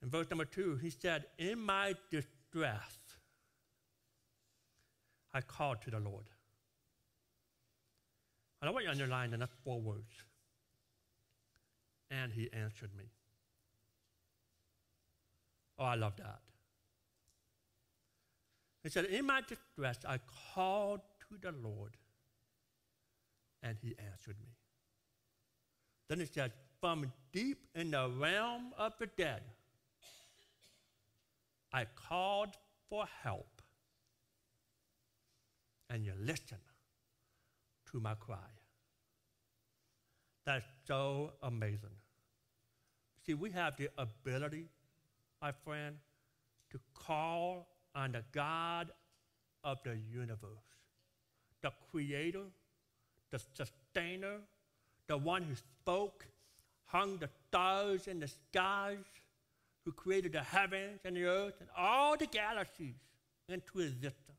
In 0.02 0.10
verse 0.10 0.30
number 0.30 0.46
two, 0.46 0.78
he 0.82 0.90
said, 0.90 1.26
In 1.38 1.60
my 1.60 1.96
distress, 2.12 2.98
I 5.34 5.42
called 5.42 5.82
to 5.84 5.92
the 5.92 6.00
Lord. 6.00 6.26
And 8.62 8.70
I 8.70 8.72
want 8.72 8.86
you 8.86 8.94
to 8.94 8.94
underline 8.94 9.32
the 9.32 9.38
next 9.38 9.58
four 9.64 9.82
words. 9.82 10.14
And 12.12 12.32
he 12.32 12.50
answered 12.54 12.92
me. 12.96 13.06
Oh, 15.80 15.86
I 15.86 15.96
love 15.96 16.16
that. 16.18 16.43
He 18.84 18.90
said, 18.90 19.06
In 19.06 19.26
my 19.26 19.42
distress, 19.42 19.98
I 20.08 20.20
called 20.54 21.00
to 21.30 21.38
the 21.42 21.56
Lord, 21.58 21.96
and 23.62 23.78
he 23.82 23.96
answered 24.12 24.36
me. 24.42 24.50
Then 26.10 26.20
he 26.20 26.26
said, 26.26 26.52
From 26.82 27.12
deep 27.32 27.66
in 27.74 27.92
the 27.92 28.10
realm 28.10 28.74
of 28.78 28.94
the 29.00 29.08
dead, 29.08 29.42
I 31.72 31.86
called 31.86 32.50
for 32.90 33.06
help, 33.24 33.62
and 35.90 36.06
you 36.06 36.14
listened 36.20 36.60
to 37.92 38.00
my 38.00 38.16
cry. 38.16 38.38
That's 40.46 40.66
so 40.86 41.32
amazing. 41.42 41.96
See, 43.26 43.34
we 43.34 43.50
have 43.52 43.78
the 43.78 43.90
ability, 43.98 44.68
my 45.42 45.54
friend, 45.64 45.96
to 46.72 46.80
call 46.94 47.73
on 47.96 48.12
the 48.12 48.24
God 48.32 48.92
of 49.64 49.80
the 49.84 49.98
universe, 50.12 50.50
the 51.62 51.72
creator, 51.92 52.44
the 53.32 53.40
sustainer, 53.54 54.40
the 55.08 55.18
one 55.18 55.44
who 55.44 55.56
spoke, 55.56 56.26
hung 56.86 57.18
the 57.18 57.30
stars 57.48 58.08
in 58.08 58.20
the 58.20 58.28
skies, 58.28 58.98
who 59.86 59.92
created 59.92 60.34
the 60.34 60.42
heavens 60.42 61.00
and 61.04 61.16
the 61.16 61.26
earth 61.26 61.56
and 61.60 61.70
all 61.78 62.18
the 62.18 62.28
galaxies 62.28 62.96
into 63.50 63.80
existence. 63.80 64.38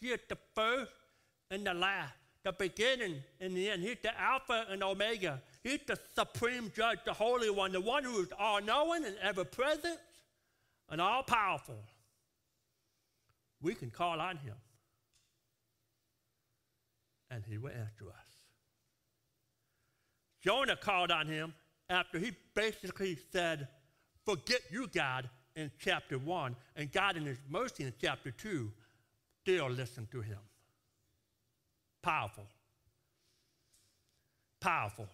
He 0.00 0.08
is 0.08 0.20
the 0.28 0.38
first 0.54 0.92
and 1.50 1.66
the 1.66 1.74
last, 1.74 2.14
the 2.42 2.52
beginning 2.52 3.22
and 3.40 3.56
the 3.56 3.70
end. 3.70 3.82
He's 3.82 3.98
the 4.02 4.18
Alpha 4.18 4.66
and 4.70 4.82
Omega. 4.82 5.42
He's 5.62 5.80
the 5.86 5.98
supreme 6.14 6.72
judge, 6.74 6.98
the 7.04 7.12
Holy 7.12 7.50
One, 7.50 7.72
the 7.72 7.80
one 7.80 8.04
who 8.04 8.20
is 8.20 8.28
all 8.38 8.60
knowing 8.60 9.04
and 9.04 9.16
ever 9.22 9.44
present 9.44 9.98
and 10.90 11.00
all 11.00 11.22
powerful 11.22 11.76
we 13.64 13.74
can 13.74 13.90
call 13.90 14.20
on 14.20 14.36
him 14.36 14.54
and 17.30 17.42
he 17.48 17.56
will 17.56 17.70
answer 17.70 18.04
us. 18.08 18.28
Jonah 20.42 20.76
called 20.76 21.10
on 21.10 21.26
him 21.26 21.54
after 21.88 22.18
he 22.18 22.32
basically 22.54 23.18
said, 23.32 23.66
Forget 24.26 24.60
you, 24.70 24.86
God, 24.86 25.28
in 25.56 25.70
chapter 25.78 26.18
1, 26.18 26.56
and 26.76 26.92
God, 26.92 27.16
in 27.16 27.24
his 27.24 27.38
mercy, 27.48 27.84
in 27.84 27.92
chapter 28.00 28.30
2, 28.30 28.70
still 29.42 29.70
listened 29.70 30.10
to 30.10 30.20
him. 30.20 30.38
Powerful. 32.02 32.46
Powerful. 34.60 35.08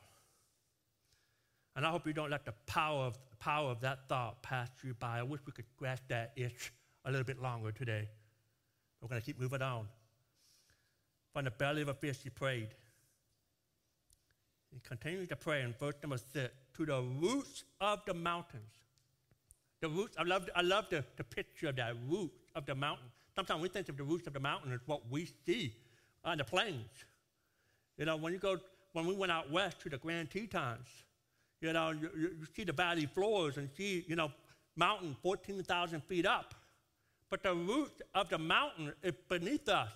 And 1.76 1.86
I 1.86 1.90
hope 1.90 2.06
you 2.06 2.12
don't 2.12 2.30
let 2.30 2.44
the 2.44 2.54
power 2.66 3.04
of, 3.04 3.18
power 3.38 3.70
of 3.70 3.80
that 3.80 4.08
thought 4.08 4.42
pass 4.42 4.68
you 4.82 4.94
by. 4.94 5.18
I 5.18 5.22
wish 5.22 5.40
we 5.46 5.52
could 5.52 5.66
grasp 5.76 6.04
that 6.08 6.32
itch 6.36 6.72
a 7.04 7.10
little 7.10 7.24
bit 7.24 7.40
longer 7.40 7.72
today. 7.72 8.08
We're 9.00 9.08
going 9.08 9.20
to 9.20 9.26
keep 9.26 9.40
moving 9.40 9.62
on. 9.62 9.86
From 11.32 11.44
the 11.44 11.50
belly 11.50 11.82
of 11.82 11.88
a 11.88 11.94
fish, 11.94 12.18
he 12.22 12.30
prayed. 12.30 12.68
He 14.72 14.80
continued 14.80 15.28
to 15.30 15.36
pray 15.36 15.62
in 15.62 15.74
verse 15.78 15.94
number 16.02 16.18
six 16.18 16.52
to 16.76 16.86
the 16.86 17.00
roots 17.00 17.64
of 17.80 18.00
the 18.06 18.14
mountains. 18.14 18.72
The 19.80 19.88
roots, 19.88 20.16
I 20.18 20.24
love, 20.24 20.48
I 20.54 20.62
love 20.62 20.86
the, 20.90 21.04
the 21.16 21.24
picture 21.24 21.68
of 21.68 21.76
that 21.76 21.94
root 22.08 22.30
of 22.54 22.66
the 22.66 22.74
mountain. 22.74 23.06
Sometimes 23.34 23.62
we 23.62 23.68
think 23.68 23.88
of 23.88 23.96
the 23.96 24.02
roots 24.02 24.26
of 24.26 24.34
the 24.34 24.40
mountain 24.40 24.72
as 24.72 24.80
what 24.86 25.02
we 25.10 25.28
see 25.46 25.74
on 26.24 26.38
the 26.38 26.44
plains. 26.44 27.04
You 27.96 28.04
know, 28.04 28.16
when 28.16 28.32
you 28.32 28.38
go, 28.38 28.58
when 28.92 29.06
we 29.06 29.14
went 29.14 29.32
out 29.32 29.50
west 29.50 29.80
to 29.80 29.88
the 29.88 29.98
Grand 29.98 30.30
Tetons, 30.30 30.86
you 31.60 31.72
know, 31.72 31.90
you, 31.90 32.10
you, 32.16 32.46
see 32.54 32.64
the 32.64 32.72
valley 32.72 33.06
floors 33.06 33.56
and 33.56 33.68
see, 33.76 34.04
you 34.08 34.16
know, 34.16 34.30
mountain 34.76 35.16
14,000 35.22 36.02
feet 36.04 36.26
up 36.26 36.54
but 37.30 37.42
the 37.44 37.54
root 37.54 37.92
of 38.14 38.28
the 38.28 38.38
mountain 38.38 38.92
is 39.02 39.14
beneath 39.28 39.68
us. 39.68 39.88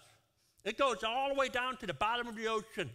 It 0.65 0.79
goes 0.79 1.03
all 1.05 1.29
the 1.29 1.35
way 1.35 1.49
down 1.49 1.77
to 1.79 1.87
the 1.87 1.93
bottom 1.93 2.29
of 2.29 2.37
the 2.37 2.47
ocean. 2.47 2.89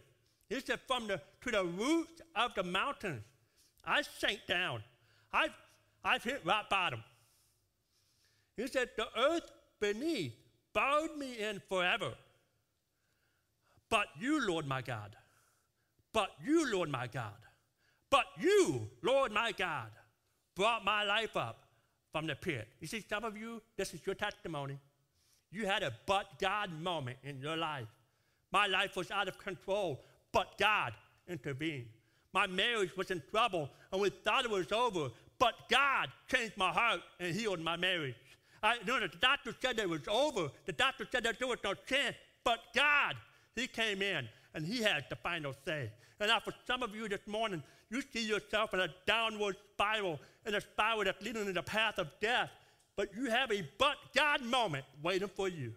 He 0.47 0.59
said, 0.61 0.79
from 0.87 1.07
the 1.07 1.21
to 1.41 1.51
the 1.51 1.63
roots 1.63 2.21
of 2.35 2.55
the 2.55 2.63
mountains, 2.63 3.21
I 3.85 4.01
sank 4.01 4.39
down. 4.47 4.81
I've, 5.31 5.53
I've 6.03 6.23
hit 6.23 6.41
rock 6.43 6.69
bottom. 6.69 7.03
He 8.57 8.65
said, 8.67 8.89
the 8.97 9.07
earth 9.17 9.51
beneath 9.79 10.33
bowed 10.73 11.15
me 11.17 11.37
in 11.37 11.61
forever. 11.69 12.13
But 13.89 14.07
you, 14.19 14.45
Lord 14.47 14.65
my 14.67 14.81
God, 14.81 15.15
but 16.13 16.29
you, 16.43 16.71
Lord 16.71 16.89
my 16.89 17.07
God, 17.07 17.33
but 18.09 18.25
you, 18.39 18.89
Lord 19.01 19.31
my 19.31 19.51
God, 19.51 19.89
brought 20.55 20.83
my 20.83 21.03
life 21.03 21.37
up 21.37 21.63
from 22.11 22.27
the 22.27 22.35
pit. 22.35 22.67
You 22.79 22.87
see, 22.87 23.03
some 23.07 23.23
of 23.23 23.37
you, 23.37 23.61
this 23.77 23.93
is 23.93 24.01
your 24.05 24.15
testimony. 24.15 24.77
You 25.51 25.65
had 25.65 25.83
a 25.83 25.93
but 26.05 26.39
God 26.39 26.71
moment 26.79 27.17
in 27.23 27.39
your 27.39 27.57
life. 27.57 27.87
My 28.51 28.67
life 28.67 28.95
was 28.95 29.11
out 29.11 29.27
of 29.27 29.37
control, 29.37 30.03
but 30.31 30.57
God 30.57 30.93
intervened. 31.27 31.87
My 32.33 32.47
marriage 32.47 32.95
was 32.95 33.11
in 33.11 33.21
trouble, 33.31 33.69
and 33.91 34.01
we 34.01 34.09
thought 34.09 34.45
it 34.45 34.51
was 34.51 34.71
over, 34.71 35.09
but 35.39 35.53
God 35.69 36.09
changed 36.27 36.57
my 36.57 36.71
heart 36.71 37.01
and 37.19 37.35
healed 37.35 37.59
my 37.59 37.75
marriage. 37.75 38.15
I, 38.61 38.75
you 38.75 38.85
know, 38.85 38.99
the 38.99 39.07
doctor 39.07 39.55
said 39.61 39.79
it 39.79 39.89
was 39.89 40.07
over. 40.07 40.49
The 40.65 40.73
doctor 40.73 41.07
said 41.11 41.23
that 41.23 41.39
there 41.39 41.47
was 41.47 41.59
no 41.63 41.73
chance, 41.73 42.15
but 42.43 42.59
God, 42.75 43.15
He 43.55 43.67
came 43.67 44.01
in 44.01 44.27
and 44.53 44.65
He 44.65 44.81
had 44.81 45.05
the 45.09 45.15
final 45.15 45.53
say. 45.65 45.91
And 46.19 46.29
now, 46.29 46.39
for 46.39 46.53
some 46.67 46.83
of 46.83 46.93
you 46.93 47.07
this 47.07 47.25
morning, 47.25 47.63
you 47.89 48.01
see 48.13 48.25
yourself 48.25 48.73
in 48.73 48.79
a 48.79 48.87
downward 49.07 49.55
spiral, 49.73 50.19
in 50.45 50.55
a 50.55 50.61
spiral 50.61 51.03
that's 51.03 51.21
leading 51.23 51.47
in 51.47 51.53
the 51.53 51.63
path 51.63 51.97
of 51.97 52.07
death. 52.21 52.49
But 52.95 53.09
you 53.15 53.29
have 53.29 53.51
a 53.51 53.67
but 53.77 53.97
God 54.15 54.43
moment 54.43 54.85
waiting 55.01 55.29
for 55.29 55.47
you. 55.47 55.73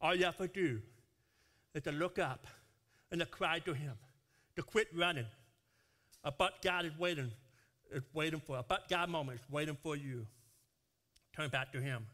All 0.00 0.14
you 0.14 0.24
have 0.24 0.36
to 0.38 0.48
do 0.48 0.80
is 1.74 1.82
to 1.84 1.92
look 1.92 2.18
up 2.18 2.46
and 3.10 3.20
to 3.20 3.26
cry 3.26 3.60
to 3.60 3.72
Him, 3.72 3.92
to 4.56 4.62
quit 4.62 4.88
running. 4.94 5.26
A 6.24 6.32
but 6.32 6.60
God 6.62 6.84
is 6.84 6.92
waiting, 6.98 7.30
is 7.92 8.02
waiting 8.12 8.40
for 8.40 8.58
a 8.58 8.62
but 8.62 8.88
God 8.88 9.08
moment 9.08 9.38
is 9.40 9.46
waiting 9.50 9.76
for 9.82 9.96
you. 9.96 10.26
Turn 11.34 11.48
back 11.48 11.72
to 11.72 11.80
Him. 11.80 12.06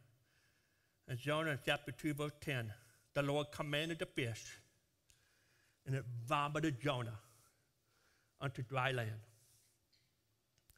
In 1.09 1.17
Jonah 1.17 1.59
chapter 1.65 1.91
2, 1.91 2.15
verse 2.15 2.33
10, 2.43 2.73
the 3.15 3.23
Lord 3.23 3.49
commanded 3.53 3.99
the 3.99 4.07
fish, 4.07 4.59
and 5.87 5.97
it 5.97 6.05
vomited 6.27 6.81
Jonah 6.81 7.19
unto 8.41 8.63
dry 8.63 8.93
land. 8.93 9.11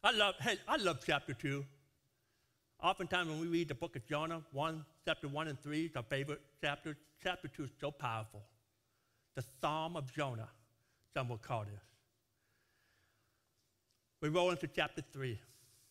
I 0.04 0.10
love, 0.10 0.34
hey, 0.38 0.58
I 0.68 0.76
love 0.76 0.98
chapter 1.04 1.32
2. 1.32 1.64
Oftentimes, 2.82 3.26
when 3.30 3.40
we 3.40 3.46
read 3.46 3.68
the 3.68 3.74
book 3.74 3.96
of 3.96 4.06
Jonah, 4.06 4.42
one, 4.52 4.84
chapter 5.06 5.28
1 5.28 5.48
and 5.48 5.58
3 5.62 5.86
is 5.86 5.96
our 5.96 6.02
favorite 6.02 6.42
chapter. 6.60 6.94
Chapter 7.22 7.48
2 7.48 7.64
is 7.64 7.70
so 7.80 7.90
powerful. 7.90 8.42
The 9.34 9.42
Psalm 9.62 9.96
of 9.96 10.12
Jonah, 10.12 10.50
some 11.14 11.30
will 11.30 11.38
call 11.38 11.62
this. 11.62 11.80
We 14.20 14.28
roll 14.28 14.50
into 14.50 14.66
chapter 14.66 15.02
3. 15.10 15.38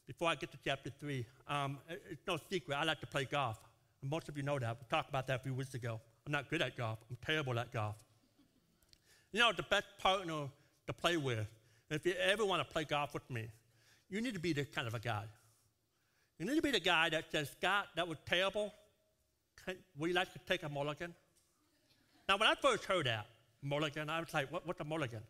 Before 0.05 0.29
I 0.29 0.35
get 0.35 0.51
to 0.51 0.59
chapter 0.63 0.91
3, 0.99 1.25
um, 1.47 1.79
it's 1.89 2.21
no 2.27 2.37
secret, 2.51 2.75
I 2.75 2.83
like 2.83 2.99
to 2.99 3.07
play 3.07 3.25
golf. 3.25 3.57
And 4.03 4.11
most 4.11 4.29
of 4.29 4.37
you 4.37 4.43
know 4.43 4.59
that. 4.59 4.77
We 4.79 4.85
talked 4.95 5.09
about 5.09 5.25
that 5.25 5.39
a 5.39 5.43
few 5.43 5.55
weeks 5.55 5.73
ago. 5.73 5.99
I'm 6.27 6.31
not 6.31 6.51
good 6.51 6.61
at 6.61 6.77
golf, 6.77 6.99
I'm 7.09 7.17
terrible 7.25 7.57
at 7.57 7.73
golf. 7.73 7.95
You 9.31 9.39
know, 9.39 9.51
the 9.53 9.63
best 9.63 9.87
partner 9.97 10.49
to 10.85 10.93
play 10.93 11.17
with, 11.17 11.47
if 11.89 12.05
you 12.05 12.13
ever 12.13 12.45
want 12.45 12.61
to 12.65 12.71
play 12.71 12.83
golf 12.83 13.15
with 13.15 13.27
me, 13.31 13.47
you 14.13 14.21
need 14.21 14.35
to 14.35 14.39
be 14.39 14.53
this 14.53 14.67
kind 14.67 14.87
of 14.87 14.93
a 14.93 14.99
guy. 14.99 15.23
You 16.37 16.45
need 16.45 16.55
to 16.55 16.61
be 16.61 16.69
the 16.69 16.79
guy 16.79 17.09
that 17.09 17.31
says, 17.31 17.49
Scott, 17.49 17.87
that 17.95 18.07
was 18.07 18.19
terrible. 18.27 18.71
Would 19.97 20.07
you 20.07 20.13
like 20.13 20.31
to 20.33 20.39
take 20.47 20.61
a 20.61 20.69
mulligan? 20.69 21.15
Now, 22.29 22.37
when 22.37 22.47
I 22.47 22.53
first 22.53 22.85
heard 22.85 23.07
that, 23.07 23.25
mulligan, 23.63 24.11
I 24.11 24.19
was 24.19 24.31
like, 24.31 24.51
what, 24.51 24.67
what's 24.67 24.79
a 24.79 24.83
mulligan? 24.83 25.21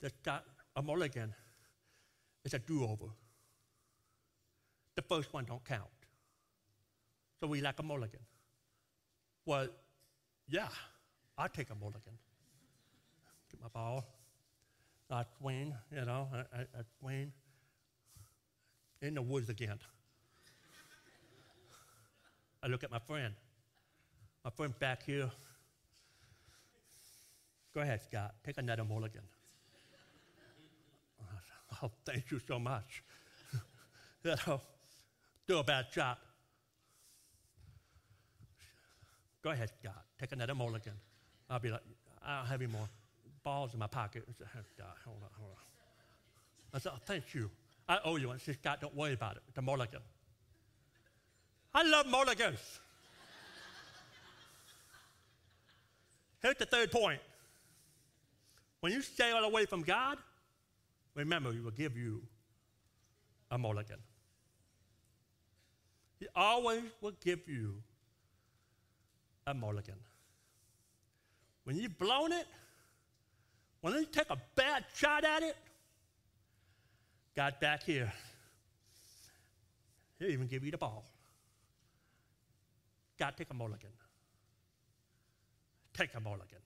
That 0.00 0.42
a 0.74 0.80
mulligan 0.80 1.34
is 2.46 2.54
a 2.54 2.58
do-over. 2.58 3.10
The 4.94 5.02
first 5.02 5.34
one 5.34 5.44
don't 5.44 5.64
count. 5.64 5.82
So 7.40 7.46
we 7.46 7.60
like 7.60 7.78
a 7.78 7.82
mulligan. 7.82 8.20
Well, 9.44 9.68
yeah, 10.48 10.68
i 11.36 11.46
take 11.48 11.68
a 11.68 11.74
mulligan. 11.74 12.16
Get 13.50 13.60
my 13.60 13.68
ball. 13.68 14.04
I 15.12 15.24
swing, 15.38 15.74
you 15.94 16.04
know, 16.06 16.26
I, 16.32 16.60
I 16.60 17.26
in 19.02 19.14
the 19.14 19.20
woods 19.20 19.50
again. 19.50 19.78
I 22.62 22.68
look 22.68 22.82
at 22.82 22.90
my 22.90 22.98
friend. 22.98 23.34
My 24.42 24.50
friend 24.50 24.72
back 24.78 25.02
here. 25.04 25.30
Go 27.74 27.82
ahead, 27.82 28.00
Scott. 28.00 28.34
Take 28.44 28.56
another 28.56 28.84
mulligan. 28.84 29.22
Oh, 31.82 31.90
thank 32.06 32.30
you 32.30 32.38
so 32.46 32.58
much. 32.58 33.02
you 34.24 34.34
know, 34.46 34.60
do 35.48 35.58
a 35.58 35.64
bad 35.64 35.86
job. 35.92 36.16
Go 39.42 39.50
ahead, 39.50 39.70
Scott. 39.80 40.04
Take 40.20 40.32
another 40.32 40.54
mulligan. 40.54 40.94
I'll 41.50 41.58
be 41.58 41.70
like, 41.70 41.82
I 42.24 42.38
don't 42.38 42.46
have 42.46 42.62
any 42.62 42.70
more 42.70 42.88
balls 43.44 43.72
in 43.72 43.78
my 43.78 43.86
pocket. 43.86 44.24
I 44.28 44.32
said, 44.38 44.46
oh, 44.54 44.60
"God, 44.78 44.86
hold 45.04 45.18
on, 45.22 45.30
hold 45.38 45.50
on. 45.50 45.56
I 46.74 46.78
said, 46.78 46.92
oh, 46.94 46.98
thank 47.04 47.34
you. 47.34 47.50
I 47.88 47.98
owe 48.04 48.16
you 48.16 48.28
one. 48.28 48.38
She 48.38 48.46
said, 48.46 48.56
Scott, 48.56 48.80
don't 48.80 48.94
worry 48.94 49.12
about 49.12 49.36
it. 49.36 49.42
It's 49.48 49.58
a 49.58 49.62
mulligan. 49.62 50.00
I 51.74 51.82
love 51.82 52.06
mulligans. 52.06 52.58
Here's 56.40 56.56
the 56.56 56.66
third 56.66 56.90
point. 56.90 57.20
When 58.80 58.92
you 58.92 59.02
sail 59.02 59.36
away 59.38 59.66
from 59.66 59.82
God, 59.82 60.18
remember, 61.14 61.52
He 61.52 61.60
will 61.60 61.70
give 61.70 61.96
you 61.96 62.22
a 63.50 63.58
mulligan. 63.58 63.98
He 66.18 66.26
always 66.34 66.82
will 67.00 67.12
give 67.24 67.48
you 67.48 67.74
a 69.46 69.54
mulligan. 69.54 69.96
When 71.64 71.76
you've 71.76 71.98
blown 71.98 72.32
it, 72.32 72.46
when 73.82 73.94
you 73.94 74.06
take 74.06 74.30
a 74.30 74.38
bad 74.54 74.84
shot 74.94 75.24
at 75.24 75.42
it, 75.42 75.56
God 77.36 77.54
back 77.60 77.82
here, 77.82 78.12
He'll 80.18 80.30
even 80.30 80.46
give 80.46 80.64
you 80.64 80.70
the 80.70 80.78
ball. 80.78 81.04
God, 83.18 83.34
take 83.36 83.50
a 83.50 83.54
mulligan. 83.54 83.90
Take 85.94 86.14
a 86.14 86.20
mulligan. 86.20 86.58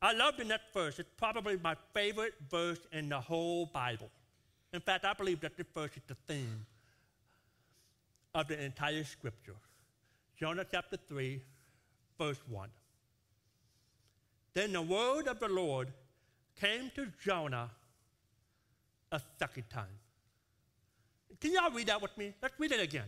I 0.00 0.12
love 0.12 0.36
the 0.36 0.44
next 0.44 0.72
verse. 0.72 0.98
It's 0.98 1.10
probably 1.16 1.58
my 1.62 1.74
favorite 1.92 2.34
verse 2.48 2.78
in 2.92 3.08
the 3.08 3.20
whole 3.20 3.66
Bible. 3.66 4.10
In 4.72 4.80
fact, 4.80 5.04
I 5.04 5.14
believe 5.14 5.40
that 5.40 5.56
this 5.56 5.66
verse 5.74 5.90
is 5.96 6.02
the 6.06 6.14
theme 6.26 6.66
of 8.34 8.46
the 8.46 8.62
entire 8.62 9.04
scripture. 9.04 9.56
Jonah 10.38 10.66
chapter 10.70 10.98
3, 11.08 11.42
verse 12.18 12.38
1. 12.48 12.68
Then 14.54 14.72
the 14.72 14.82
word 14.82 15.28
of 15.28 15.40
the 15.40 15.48
Lord 15.48 15.92
came 16.60 16.90
to 16.94 17.06
Jonah 17.24 17.70
a 19.12 19.20
second 19.38 19.64
time. 19.70 19.86
Can 21.40 21.52
y'all 21.52 21.70
read 21.70 21.86
that 21.86 22.02
with 22.02 22.16
me? 22.18 22.34
Let's 22.42 22.58
read 22.58 22.72
it 22.72 22.80
again. 22.80 23.04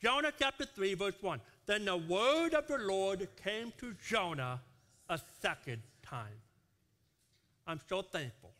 Jonah 0.00 0.32
chapter 0.38 0.64
3, 0.64 0.94
verse 0.94 1.16
1. 1.20 1.40
Then 1.66 1.84
the 1.84 1.96
word 1.96 2.54
of 2.54 2.66
the 2.68 2.78
Lord 2.78 3.26
came 3.42 3.72
to 3.78 3.94
Jonah 4.06 4.60
a 5.08 5.18
second 5.40 5.82
time. 6.02 6.40
I'm 7.66 7.80
so 7.88 8.02
thankful 8.02 8.52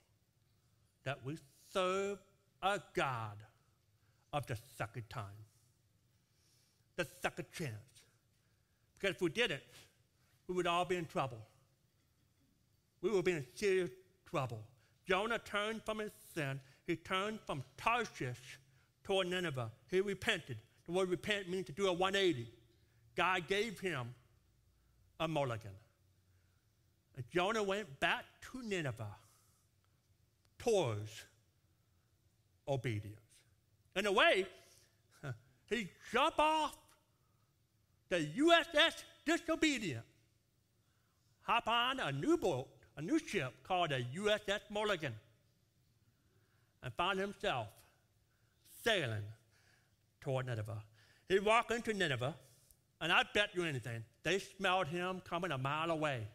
that 1.05 1.19
we 1.25 1.37
serve 1.73 2.19
a 2.63 2.81
God 2.95 3.37
of 4.33 4.47
the 4.47 4.57
second 4.77 5.09
time, 5.11 5.25
the 6.97 7.07
second 7.21 7.47
chance. 7.53 7.71
Because 8.99 9.17
if 9.17 9.23
we 9.23 9.31
didn't, 9.31 9.63
we 10.49 10.55
would 10.55 10.67
all 10.67 10.85
be 10.85 10.97
in 10.97 11.05
trouble. 11.05 11.39
We 13.05 13.11
would 13.11 13.27
be 13.27 13.33
in 13.33 13.45
serious 13.55 13.91
trouble. 14.25 14.63
Jonah 15.07 15.39
turned 15.39 15.83
from 15.85 15.99
his 15.99 16.13
sin. 16.35 16.59
He 16.87 16.97
turned 16.97 17.39
from 17.47 17.63
Tarshish 17.77 18.59
toward 19.05 19.29
Nineveh. 19.29 19.71
He 19.91 20.01
repented. 20.01 20.57
The 20.87 20.93
word 20.93 21.11
repent 21.11 21.51
means 21.51 21.67
to 21.67 21.73
do 21.73 21.87
a 21.87 21.93
180. 21.93 22.49
God 23.15 23.47
gave 23.47 23.79
him 23.79 24.15
a 25.21 25.29
mulligan. 25.29 25.77
And 27.15 27.27
Jonah 27.31 27.63
went 27.63 28.01
back 28.01 28.25
to 28.51 28.63
Nineveh 28.63 29.17
towards 30.59 31.25
obedience. 32.67 33.21
In 33.97 34.07
a 34.07 34.13
way, 34.13 34.47
he 35.69 35.91
jumped 36.11 36.39
off 36.39 36.75
the 38.09 38.27
USS 38.39 39.05
Disobedient, 39.27 40.05
hop 41.43 41.69
on 41.69 42.01
a 42.01 42.11
new 42.11 42.37
boat, 42.37 42.69
a 42.97 43.03
new 43.03 43.19
ship 43.19 43.53
called 43.63 43.91
the 43.91 44.05
USS 44.17 44.61
Mulligan, 44.71 45.15
and 46.83 46.93
found 46.95 47.19
himself 47.19 47.69
sailing 48.85 49.25
toward 50.21 50.47
Nineveh. 50.47 50.83
He 51.29 51.39
walked 51.39 51.71
into 51.71 51.95
Nineveh, 51.95 52.35
and 53.01 53.13
I 53.13 53.23
bet 53.35 53.51
you 53.55 53.65
anything, 53.65 54.05
they 54.23 54.39
smelled 54.39 54.87
him 54.87 55.23
coming 55.29 55.51
a 55.51 55.59
mile 55.59 55.91
away. 55.91 56.27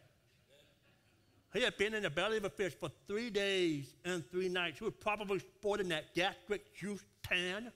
He 1.52 1.62
had 1.62 1.76
been 1.76 1.94
in 1.94 2.04
the 2.04 2.10
belly 2.10 2.36
of 2.36 2.44
a 2.44 2.50
fish 2.50 2.74
for 2.78 2.90
three 3.08 3.28
days 3.28 3.92
and 4.04 4.28
three 4.30 4.48
nights. 4.48 4.78
He 4.78 4.84
was 4.84 4.94
probably 5.00 5.40
sporting 5.40 5.88
that 5.88 6.14
gastric 6.14 6.74
juice 6.76 7.04
tan. 7.24 7.72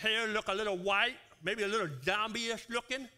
Hair 0.00 0.28
looked 0.28 0.48
a 0.48 0.54
little 0.54 0.76
white, 0.76 1.14
maybe 1.42 1.62
a 1.62 1.68
little 1.68 1.88
zombie-ish 2.04 2.66
looking. 2.68 3.08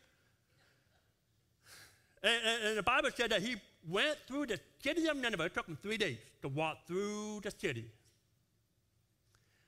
And, 2.22 2.42
and, 2.44 2.64
and, 2.64 2.78
the 2.78 2.82
Bible 2.82 3.10
said 3.14 3.30
that 3.30 3.42
he 3.42 3.56
went 3.86 4.18
through 4.26 4.46
the 4.46 4.60
city 4.82 5.06
of 5.06 5.16
Nineveh. 5.16 5.44
It 5.44 5.54
took 5.54 5.66
him 5.66 5.78
three 5.80 5.96
days 5.96 6.18
to 6.42 6.48
walk 6.48 6.86
through 6.86 7.40
the 7.42 7.50
city. 7.50 7.90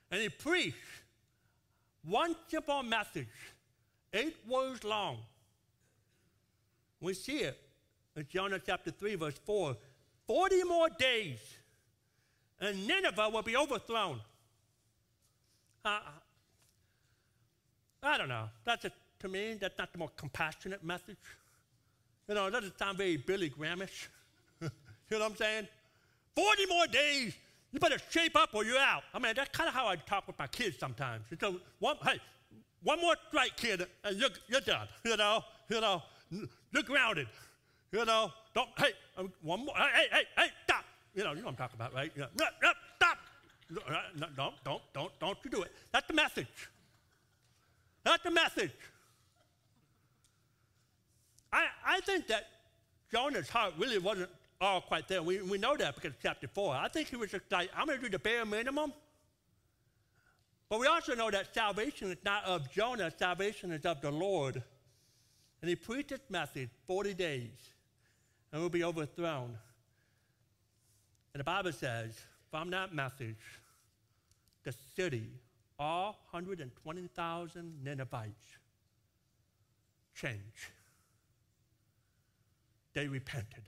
And 0.09 0.21
he 0.21 0.29
preached 0.29 0.75
one 2.03 2.35
simple 2.47 2.83
message, 2.83 3.27
eight 4.13 4.35
words 4.47 4.83
long. 4.83 5.17
We 6.99 7.13
see 7.13 7.39
it 7.39 7.57
in 8.15 8.27
Jonah 8.29 8.59
chapter 8.59 8.91
3, 8.91 9.15
verse 9.15 9.39
4. 9.45 9.75
40 10.27 10.63
more 10.63 10.89
days, 10.89 11.39
and 12.59 12.87
Nineveh 12.87 13.29
will 13.29 13.41
be 13.41 13.57
overthrown. 13.57 14.21
Uh, 15.83 15.99
I 18.03 18.17
don't 18.17 18.29
know. 18.29 18.49
That's 18.63 18.85
a, 18.85 18.91
to 19.19 19.27
me, 19.27 19.57
that's 19.59 19.77
not 19.77 19.91
the 19.91 19.97
more 19.97 20.11
compassionate 20.15 20.83
message. 20.83 21.17
You 22.27 22.35
know, 22.35 22.47
it 22.47 22.51
doesn't 22.51 22.77
sound 22.77 22.97
very 22.97 23.17
Billy 23.17 23.49
Grahamish. 23.49 24.07
you 24.61 24.69
know 25.11 25.19
what 25.19 25.31
I'm 25.31 25.35
saying? 25.35 25.67
40 26.35 26.65
more 26.67 26.87
days. 26.87 27.33
You 27.71 27.79
better 27.79 27.99
shape 28.09 28.35
up 28.35 28.49
or 28.53 28.65
you're 28.65 28.77
out. 28.77 29.03
I 29.13 29.19
mean, 29.19 29.33
that's 29.35 29.55
kind 29.55 29.67
of 29.67 29.73
how 29.73 29.87
I 29.87 29.95
talk 29.95 30.27
with 30.27 30.37
my 30.37 30.47
kids 30.47 30.77
sometimes. 30.77 31.23
So, 31.39 31.57
one, 31.79 31.95
hey, 32.03 32.19
one 32.83 32.99
more 32.99 33.15
strike, 33.29 33.55
kid, 33.55 33.85
and 34.03 34.17
you're, 34.17 34.29
you're 34.49 34.61
done. 34.61 34.87
You 35.05 35.15
know, 35.15 35.43
you 35.69 35.79
know, 35.79 36.01
you're 36.71 36.83
grounded. 36.83 37.27
You 37.91 38.05
know, 38.05 38.31
don't, 38.53 38.69
hey, 38.77 38.91
um, 39.17 39.31
one 39.41 39.65
more, 39.65 39.75
hey, 39.75 40.07
hey, 40.11 40.23
hey, 40.37 40.47
stop. 40.63 40.83
You 41.13 41.23
know, 41.23 41.31
you 41.31 41.37
know 41.37 41.45
what 41.45 41.51
I'm 41.51 41.55
talking 41.57 41.75
about, 41.75 41.93
right? 41.93 42.11
You 42.15 42.21
know, 42.21 42.27
stop. 42.97 43.17
No, 43.69 44.27
don't, 44.35 44.53
don't, 44.65 44.81
don't, 44.93 45.19
don't 45.19 45.37
you 45.43 45.51
do 45.51 45.61
it. 45.61 45.71
That's 45.91 46.07
the 46.07 46.13
message. 46.13 46.69
That's 48.03 48.23
the 48.23 48.31
message. 48.31 48.71
I, 51.51 51.67
I 51.85 51.99
think 52.01 52.27
that 52.27 52.47
Jonah's 53.11 53.49
heart 53.49 53.73
really 53.77 53.97
wasn't 53.97 54.29
all 54.61 54.81
quite 54.81 55.07
there. 55.07 55.21
We, 55.21 55.41
we 55.41 55.57
know 55.57 55.75
that 55.75 55.95
because 55.95 56.13
chapter 56.21 56.47
4. 56.47 56.75
I 56.75 56.87
think 56.87 57.09
he 57.09 57.15
was 57.15 57.31
just 57.31 57.51
like, 57.51 57.69
I'm 57.75 57.87
going 57.87 57.99
to 57.99 58.05
do 58.05 58.11
the 58.11 58.19
bare 58.19 58.45
minimum, 58.45 58.93
But 60.69 60.79
we 60.79 60.87
also 60.87 61.15
know 61.15 61.29
that 61.31 61.53
salvation 61.53 62.11
is 62.11 62.17
not 62.23 62.45
of 62.45 62.71
Jonah, 62.71 63.11
salvation 63.11 63.71
is 63.71 63.85
of 63.85 64.01
the 64.01 64.11
Lord. 64.11 64.63
And 65.61 65.69
he 65.69 65.75
preached 65.75 66.11
his 66.11 66.21
message 66.29 66.69
40 66.87 67.13
days 67.13 67.73
and 68.51 68.61
will 68.61 68.69
be 68.69 68.83
overthrown. 68.83 69.57
And 71.33 71.39
the 71.39 71.43
Bible 71.43 71.71
says, 71.71 72.19
from 72.49 72.69
that 72.71 72.93
message, 72.93 73.61
the 74.63 74.73
city, 74.95 75.29
all 75.79 76.17
120,000 76.31 77.83
Ninevites, 77.83 78.57
changed. 80.13 80.71
They 82.93 83.07
repented. 83.07 83.63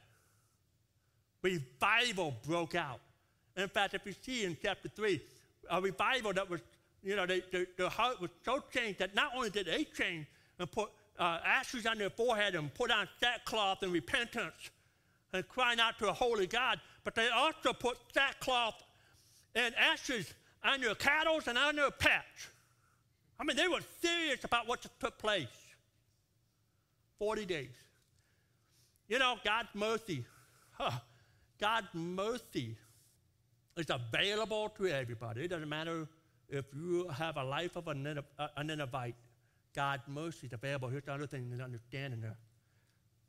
Revival 1.42 2.36
broke 2.46 2.76
out. 2.76 3.00
In 3.56 3.68
fact, 3.68 3.94
if 3.94 4.06
you 4.06 4.14
see 4.22 4.46
in 4.46 4.58
chapter 4.62 4.90
3, 4.90 5.22
a 5.70 5.82
revival 5.82 6.34
that 6.34 6.50
was, 6.50 6.62
you 7.04 7.16
know, 7.16 7.26
they, 7.26 7.42
they, 7.52 7.66
their 7.78 7.90
heart 7.90 8.20
was 8.20 8.32
so 8.44 8.64
changed 8.74 9.00
that 9.00 9.14
not 9.14 9.32
only 9.36 9.50
did 9.50 9.68
they 9.68 9.84
change 9.84 10.26
and 10.60 10.72
put 10.72 10.90
uh, 11.20 11.40
ashes 11.46 11.86
on 11.86 11.98
their 11.98 12.10
forehead 12.10 12.56
and 12.56 12.74
put 12.74 12.92
on 12.92 13.08
sackcloth 13.20 13.84
and 13.84 13.92
repentance 13.92 14.72
and 15.34 15.48
crying 15.48 15.80
out 15.80 16.00
to 16.00 16.10
a 16.10 16.14
holy 16.14 16.48
God, 16.48 16.80
but 17.04 17.16
they 17.16 17.30
also 17.30 17.74
put 17.74 17.98
sackcloth 18.14 18.82
and 19.56 19.76
ashes 19.76 20.34
on 20.64 20.82
their 20.82 20.96
cattle 20.96 21.40
and 21.46 21.58
on 21.58 21.76
their 21.76 21.92
pets. 21.92 22.48
I 23.40 23.44
mean, 23.44 23.58
they 23.58 23.68
were 23.68 23.82
serious 24.02 24.44
about 24.44 24.68
what 24.68 24.86
took 25.00 25.18
place. 25.18 25.48
40 27.20 27.46
days. 27.46 27.70
You 29.08 29.20
know, 29.20 29.36
God's 29.44 29.70
mercy, 29.74 30.26
huh, 30.72 30.92
God's 31.60 31.88
mercy 31.94 32.78
is 33.78 33.88
available 33.90 34.70
to 34.78 34.88
everybody. 34.88 35.44
It 35.44 35.50
doesn't 35.50 35.70
matter 35.70 36.08
if 36.50 36.66
you 36.74 37.08
have 37.10 37.38
a 37.38 37.44
life 37.44 37.76
of 37.76 37.88
uh, 37.88 37.94
a, 38.56 38.64
Ninevite, 38.64 39.16
God's 39.76 40.04
mercy 40.08 40.48
is 40.48 40.54
available. 40.54 40.88
Here's 40.90 41.04
the 41.04 41.14
other 41.14 41.28
thing 41.28 41.52
to 41.56 41.64
understand 41.64 42.14
in 42.14 42.22
there 42.22 42.38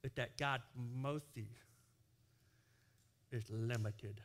is 0.02 0.12
that 0.16 0.36
God's 0.36 0.64
mercy 0.76 1.48
is 3.32 3.44
limited. 3.50 4.20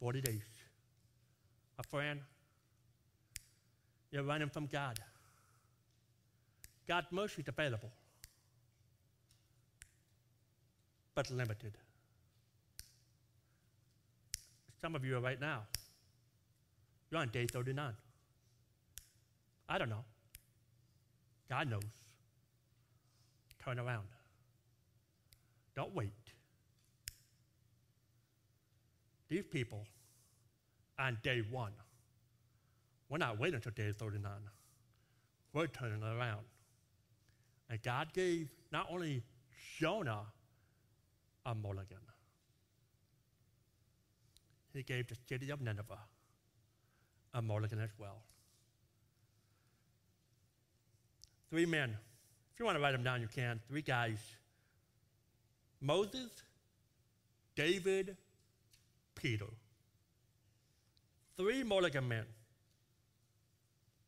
40 0.00 0.20
days. 0.22 0.42
A 1.78 1.82
friend, 1.82 2.20
you're 4.10 4.22
running 4.22 4.48
from 4.48 4.66
God. 4.66 4.98
God's 6.86 7.08
mercy 7.10 7.42
is 7.42 7.48
available, 7.48 7.92
but 11.18 11.32
limited. 11.32 11.72
Some 14.80 14.94
of 14.94 15.04
you 15.04 15.16
are 15.16 15.20
right 15.20 15.40
now. 15.40 15.62
You're 17.10 17.20
on 17.20 17.28
day 17.30 17.44
39. 17.52 17.92
I 19.68 19.78
don't 19.78 19.88
know. 19.88 20.04
God 21.50 21.68
knows. 21.68 21.82
Turn 23.64 23.80
around. 23.80 24.06
Don't 25.74 25.92
wait. 25.92 26.12
These 29.28 29.42
people 29.50 29.86
on 31.00 31.18
day 31.24 31.42
one, 31.50 31.72
we're 33.08 33.18
not 33.18 33.40
waiting 33.40 33.56
until 33.56 33.72
day 33.72 33.90
39. 33.90 34.30
We're 35.52 35.66
turning 35.66 36.00
around. 36.00 36.44
And 37.68 37.82
God 37.82 38.12
gave 38.14 38.50
not 38.70 38.86
only 38.88 39.24
Jonah 39.80 40.20
a 41.48 41.54
mulligan, 41.54 42.04
He 44.74 44.82
gave 44.82 45.08
the 45.08 45.16
city 45.28 45.50
of 45.50 45.62
Nineveh 45.62 45.98
a 47.32 47.42
mulligan 47.42 47.80
as 47.80 47.90
well. 47.98 48.22
Three 51.50 51.64
men. 51.64 51.96
If 52.52 52.60
you 52.60 52.66
want 52.66 52.76
to 52.76 52.82
write 52.82 52.92
them 52.92 53.02
down, 53.02 53.22
you 53.22 53.28
can. 53.28 53.60
Three 53.66 53.82
guys 53.82 54.18
Moses, 55.80 56.30
David, 57.56 58.16
Peter. 59.14 59.46
Three 61.36 61.62
mulligan 61.62 62.06
men. 62.06 62.26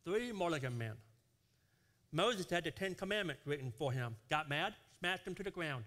Three 0.05 0.31
mulligan 0.31 0.77
men. 0.77 0.93
Moses 2.13 2.51
had 2.51 2.65
the 2.65 2.71
Ten 2.71 2.95
Commandments 2.95 3.47
written 3.47 3.73
for 3.79 3.93
him, 3.93 4.17
got 4.29 4.49
mad, 4.49 4.75
smashed 4.99 5.25
them 5.25 5.35
to 5.37 5.43
the 5.43 5.51
ground. 5.51 5.85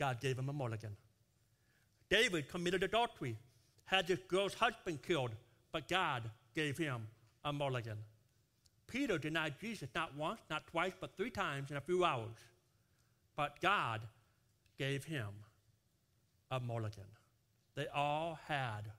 God 0.00 0.18
gave 0.20 0.38
him 0.38 0.48
a 0.48 0.52
mulligan. 0.52 0.96
David 2.08 2.48
committed 2.48 2.82
adultery, 2.82 3.36
had 3.84 4.08
his 4.08 4.18
girl's 4.26 4.54
husband 4.54 5.02
killed, 5.02 5.32
but 5.72 5.86
God 5.88 6.30
gave 6.54 6.78
him 6.78 7.06
a 7.44 7.52
mulligan. 7.52 7.98
Peter 8.86 9.18
denied 9.18 9.54
Jesus 9.60 9.90
not 9.94 10.16
once, 10.16 10.40
not 10.48 10.66
twice, 10.66 10.94
but 10.98 11.16
three 11.16 11.30
times 11.30 11.70
in 11.70 11.76
a 11.76 11.80
few 11.82 12.04
hours. 12.04 12.34
But 13.36 13.60
God 13.60 14.00
gave 14.78 15.04
him 15.04 15.28
a 16.50 16.58
mulligan. 16.58 17.04
They 17.76 17.86
all 17.94 18.38
had 18.48 18.90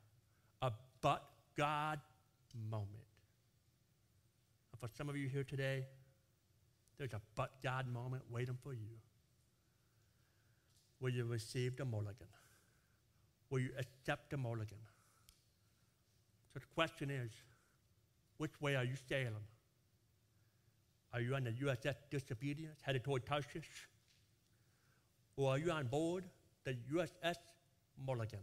a 0.61 0.71
but 1.01 1.23
God 1.57 1.99
moment. 2.69 2.87
And 4.71 4.79
for 4.79 4.87
some 4.95 5.09
of 5.09 5.17
you 5.17 5.27
here 5.27 5.43
today, 5.43 5.83
there's 6.97 7.13
a 7.13 7.21
but 7.35 7.51
God 7.63 7.91
moment 7.91 8.23
waiting 8.29 8.57
for 8.63 8.73
you. 8.73 8.99
Will 11.01 11.09
you 11.09 11.25
receive 11.25 11.75
the 11.75 11.83
mulligan? 11.83 12.27
Will 13.49 13.59
you 13.59 13.71
accept 13.77 14.29
the 14.29 14.37
mulligan? 14.37 14.77
So 16.53 16.59
the 16.59 16.65
question 16.75 17.09
is, 17.09 17.31
which 18.37 18.61
way 18.61 18.75
are 18.75 18.83
you 18.83 18.95
sailing? 19.09 19.47
Are 21.13 21.19
you 21.19 21.35
on 21.35 21.43
the 21.43 21.51
USS 21.51 21.95
Disobedience 22.09 22.79
headed 22.81 23.03
toward 23.03 23.25
Tarshish? 23.25 23.89
Or 25.35 25.51
are 25.51 25.57
you 25.57 25.71
on 25.71 25.87
board 25.87 26.23
the 26.63 26.77
USS 26.93 27.35
Mulligan 28.05 28.39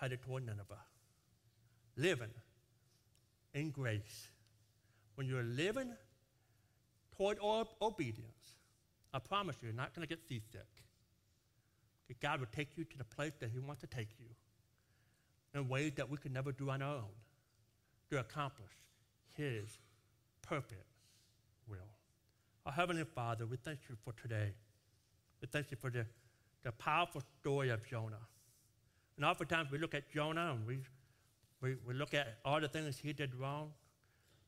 headed 0.00 0.22
toward 0.22 0.44
Nineveh? 0.44 0.82
Living 1.96 2.30
in 3.54 3.70
grace. 3.70 4.28
When 5.14 5.26
you're 5.26 5.42
living 5.42 5.92
toward 7.16 7.38
obedience, 7.80 8.56
I 9.12 9.18
promise 9.18 9.56
you, 9.60 9.68
you're 9.68 9.76
not 9.76 9.94
going 9.94 10.06
to 10.06 10.08
get 10.08 10.26
seasick. 10.28 10.66
God 12.20 12.40
will 12.40 12.48
take 12.54 12.76
you 12.76 12.84
to 12.84 12.98
the 12.98 13.04
place 13.04 13.32
that 13.40 13.50
He 13.50 13.58
wants 13.58 13.80
to 13.82 13.86
take 13.86 14.08
you 14.18 14.26
in 15.54 15.68
ways 15.68 15.92
that 15.96 16.08
we 16.08 16.16
could 16.16 16.32
never 16.32 16.52
do 16.52 16.70
on 16.70 16.82
our 16.82 16.96
own 16.96 17.14
to 18.10 18.18
accomplish 18.18 18.72
His 19.36 19.78
perfect 20.42 20.86
will. 21.68 21.78
Our 22.66 22.72
Heavenly 22.72 23.04
Father, 23.04 23.46
we 23.46 23.56
thank 23.56 23.80
you 23.88 23.96
for 24.04 24.12
today. 24.20 24.52
We 25.40 25.48
thank 25.48 25.70
you 25.70 25.76
for 25.76 25.90
the, 25.90 26.06
the 26.64 26.72
powerful 26.72 27.22
story 27.40 27.70
of 27.70 27.86
Jonah. 27.86 28.16
And 29.16 29.24
oftentimes 29.24 29.70
we 29.70 29.78
look 29.78 29.94
at 29.94 30.10
Jonah 30.10 30.52
and 30.52 30.66
we, 30.66 30.78
we, 31.60 31.76
we 31.86 31.94
look 31.94 32.14
at 32.14 32.38
all 32.44 32.60
the 32.60 32.68
things 32.68 32.98
he 32.98 33.12
did 33.12 33.34
wrong. 33.34 33.72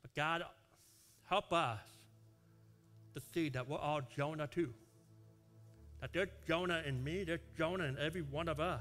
But 0.02 0.14
God, 0.14 0.44
help 1.24 1.52
us 1.52 1.80
to 3.14 3.20
see 3.34 3.48
that 3.50 3.68
we're 3.68 3.78
all 3.78 4.00
Jonah 4.16 4.46
too. 4.46 4.72
That 6.00 6.12
there's 6.12 6.28
Jonah 6.46 6.82
in 6.86 7.02
me, 7.04 7.24
there's 7.24 7.40
Jonah 7.56 7.84
in 7.84 7.98
every 7.98 8.22
one 8.22 8.48
of 8.48 8.58
us. 8.58 8.80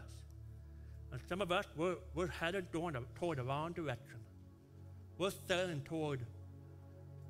And 1.12 1.20
some 1.28 1.42
of 1.42 1.52
us, 1.52 1.66
we're, 1.76 1.98
we're 2.14 2.28
headed 2.28 2.72
toward 2.72 2.96
the, 2.96 3.44
wrong 3.44 3.74
direction. 3.74 4.20
We're 5.18 5.32
sailing 5.48 5.82
toward, 5.82 6.26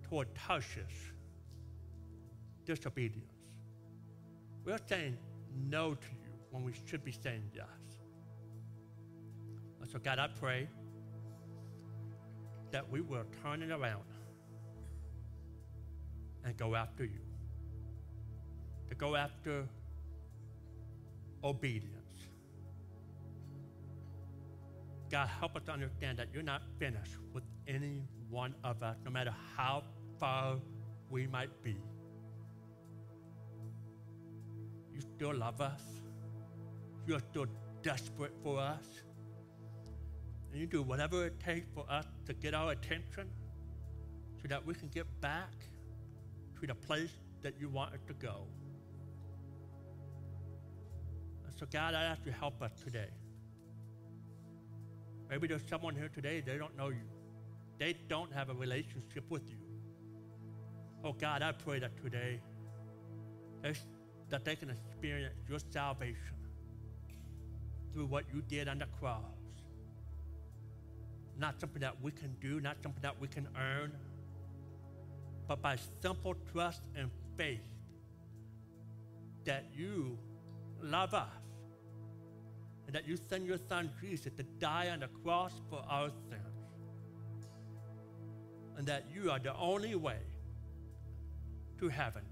toward 0.10 0.28
Tarshish, 0.36 1.14
disobedience. 2.66 3.34
We're 4.66 4.80
saying 4.88 5.18
no 5.70 5.96
to 5.96 6.08
you 6.12 6.30
when 6.52 6.64
we 6.64 6.74
should 6.88 7.04
be 7.04 7.12
saying 7.12 7.50
yes. 7.56 7.66
And 9.82 9.90
so, 9.90 9.98
God, 9.98 10.20
I 10.20 10.28
pray 10.28 10.68
that 12.72 12.90
we 12.92 13.02
will 13.02 13.26
turn 13.42 13.64
it 13.64 13.72
around 13.72 14.04
and 16.44 16.56
go 16.58 16.76
after 16.76 17.04
you, 17.04 17.22
to 18.90 18.96
go 18.96 19.16
after 19.16 19.68
obedience. 21.44 21.96
God, 25.12 25.28
help 25.28 25.56
us 25.56 25.64
to 25.66 25.72
understand 25.72 26.20
that 26.20 26.28
you're 26.34 26.44
not 26.44 26.62
finished 26.78 27.14
with 27.34 27.44
any 27.68 28.04
one 28.30 28.54
of 28.64 28.84
us, 28.84 28.98
no 29.04 29.10
matter 29.10 29.34
how 29.56 29.84
far 30.20 30.58
we 31.10 31.26
might 31.26 31.64
be. 31.64 31.78
You 34.94 35.02
still 35.02 35.34
love 35.34 35.62
us. 35.62 35.82
You're 37.08 37.22
still 37.32 37.48
desperate 37.82 38.34
for 38.44 38.60
us. 38.60 38.86
And 40.52 40.60
you 40.60 40.68
do 40.68 40.84
whatever 40.84 41.26
it 41.26 41.40
takes 41.40 41.68
for 41.74 41.86
us 41.90 42.06
to 42.26 42.34
get 42.34 42.54
our 42.54 42.72
attention 42.72 43.30
so 44.42 44.48
that 44.48 44.66
we 44.66 44.74
can 44.74 44.90
get 44.90 45.06
back 45.22 45.54
to 46.60 46.68
the 46.68 46.76
place 46.76 47.12
that 47.42 47.54
you 47.60 47.70
want 47.70 47.94
us 47.94 48.00
to 48.08 48.14
go. 48.14 48.48
So, 51.60 51.66
God, 51.70 51.93
I 51.93 52.03
ask 52.03 52.22
you 52.26 52.32
to 52.32 52.38
help 52.38 52.62
us 52.62 52.72
today. 52.82 53.10
Maybe 55.30 55.45
there's 55.45 55.68
someone 55.68 55.93
here 55.93 56.07
today, 56.07 56.39
they 56.39 56.57
don't 56.57 56.76
know 56.78 56.88
you. 56.88 57.03
They 57.78 57.97
don't 58.07 58.32
have 58.32 58.49
a 58.49 58.53
relationship 58.53 59.26
with 59.30 59.49
you. 59.49 59.57
Oh 61.03 61.12
God, 61.12 61.41
I 61.41 61.51
pray 61.51 61.80
that 61.80 62.01
today 62.01 62.39
that 64.30 64.45
they 64.45 64.55
can 64.55 64.70
experience 64.70 65.36
your 65.49 65.60
salvation 65.72 66.38
through 67.91 68.05
what 68.05 68.24
you 68.34 68.41
did 68.41 68.70
on 68.70 68.80
the 68.80 68.88
cross. 68.97 69.24
Not 71.38 71.60
something 71.60 71.82
that 71.82 72.01
we 72.01 72.12
can 72.12 72.38
do, 72.39 72.62
not 72.62 72.78
something 72.82 73.01
that 73.01 73.20
we 73.20 73.28
can 73.28 73.49
earn, 73.57 73.91
but 75.45 75.62
by 75.62 75.78
simple 76.01 76.36
trust 76.53 76.84
and 76.95 77.12
faith 77.36 77.68
that 79.43 79.66
you 79.76 80.18
love 80.82 81.14
us 81.14 81.28
and 82.90 82.96
that 82.96 83.08
you 83.08 83.16
send 83.16 83.46
your 83.46 83.60
son 83.70 83.92
Jesus 84.02 84.34
to 84.36 84.42
die 84.58 84.90
on 84.90 85.02
the 85.02 85.08
cross 85.24 85.62
for 85.70 85.80
our 85.88 86.10
sins. 86.28 86.42
And 88.78 88.88
that 88.88 89.06
you 89.14 89.30
are 89.30 89.38
the 89.38 89.56
only 89.56 89.94
way 89.94 90.18
to 91.78 91.88
heaven. 91.88 92.24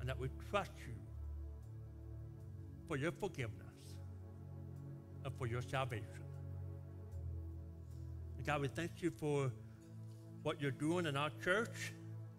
And 0.00 0.08
that 0.08 0.18
we 0.18 0.26
trust 0.50 0.72
you 0.88 0.94
for 2.88 2.96
your 2.96 3.12
forgiveness 3.12 3.94
and 5.24 5.32
for 5.38 5.46
your 5.46 5.62
salvation. 5.62 6.24
And 8.38 8.44
God, 8.44 8.60
we 8.60 8.66
thank 8.66 9.02
you 9.02 9.12
for 9.12 9.52
what 10.42 10.60
you're 10.60 10.72
doing 10.72 11.06
in 11.06 11.16
our 11.16 11.30
church 11.44 11.92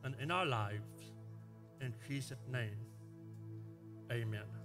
and 0.04 0.16
in 0.20 0.32
our 0.32 0.45
lives. 0.45 1.14
In 1.80 1.93
Jesus' 2.10 2.43
name, 2.52 2.76
amen. 4.12 4.61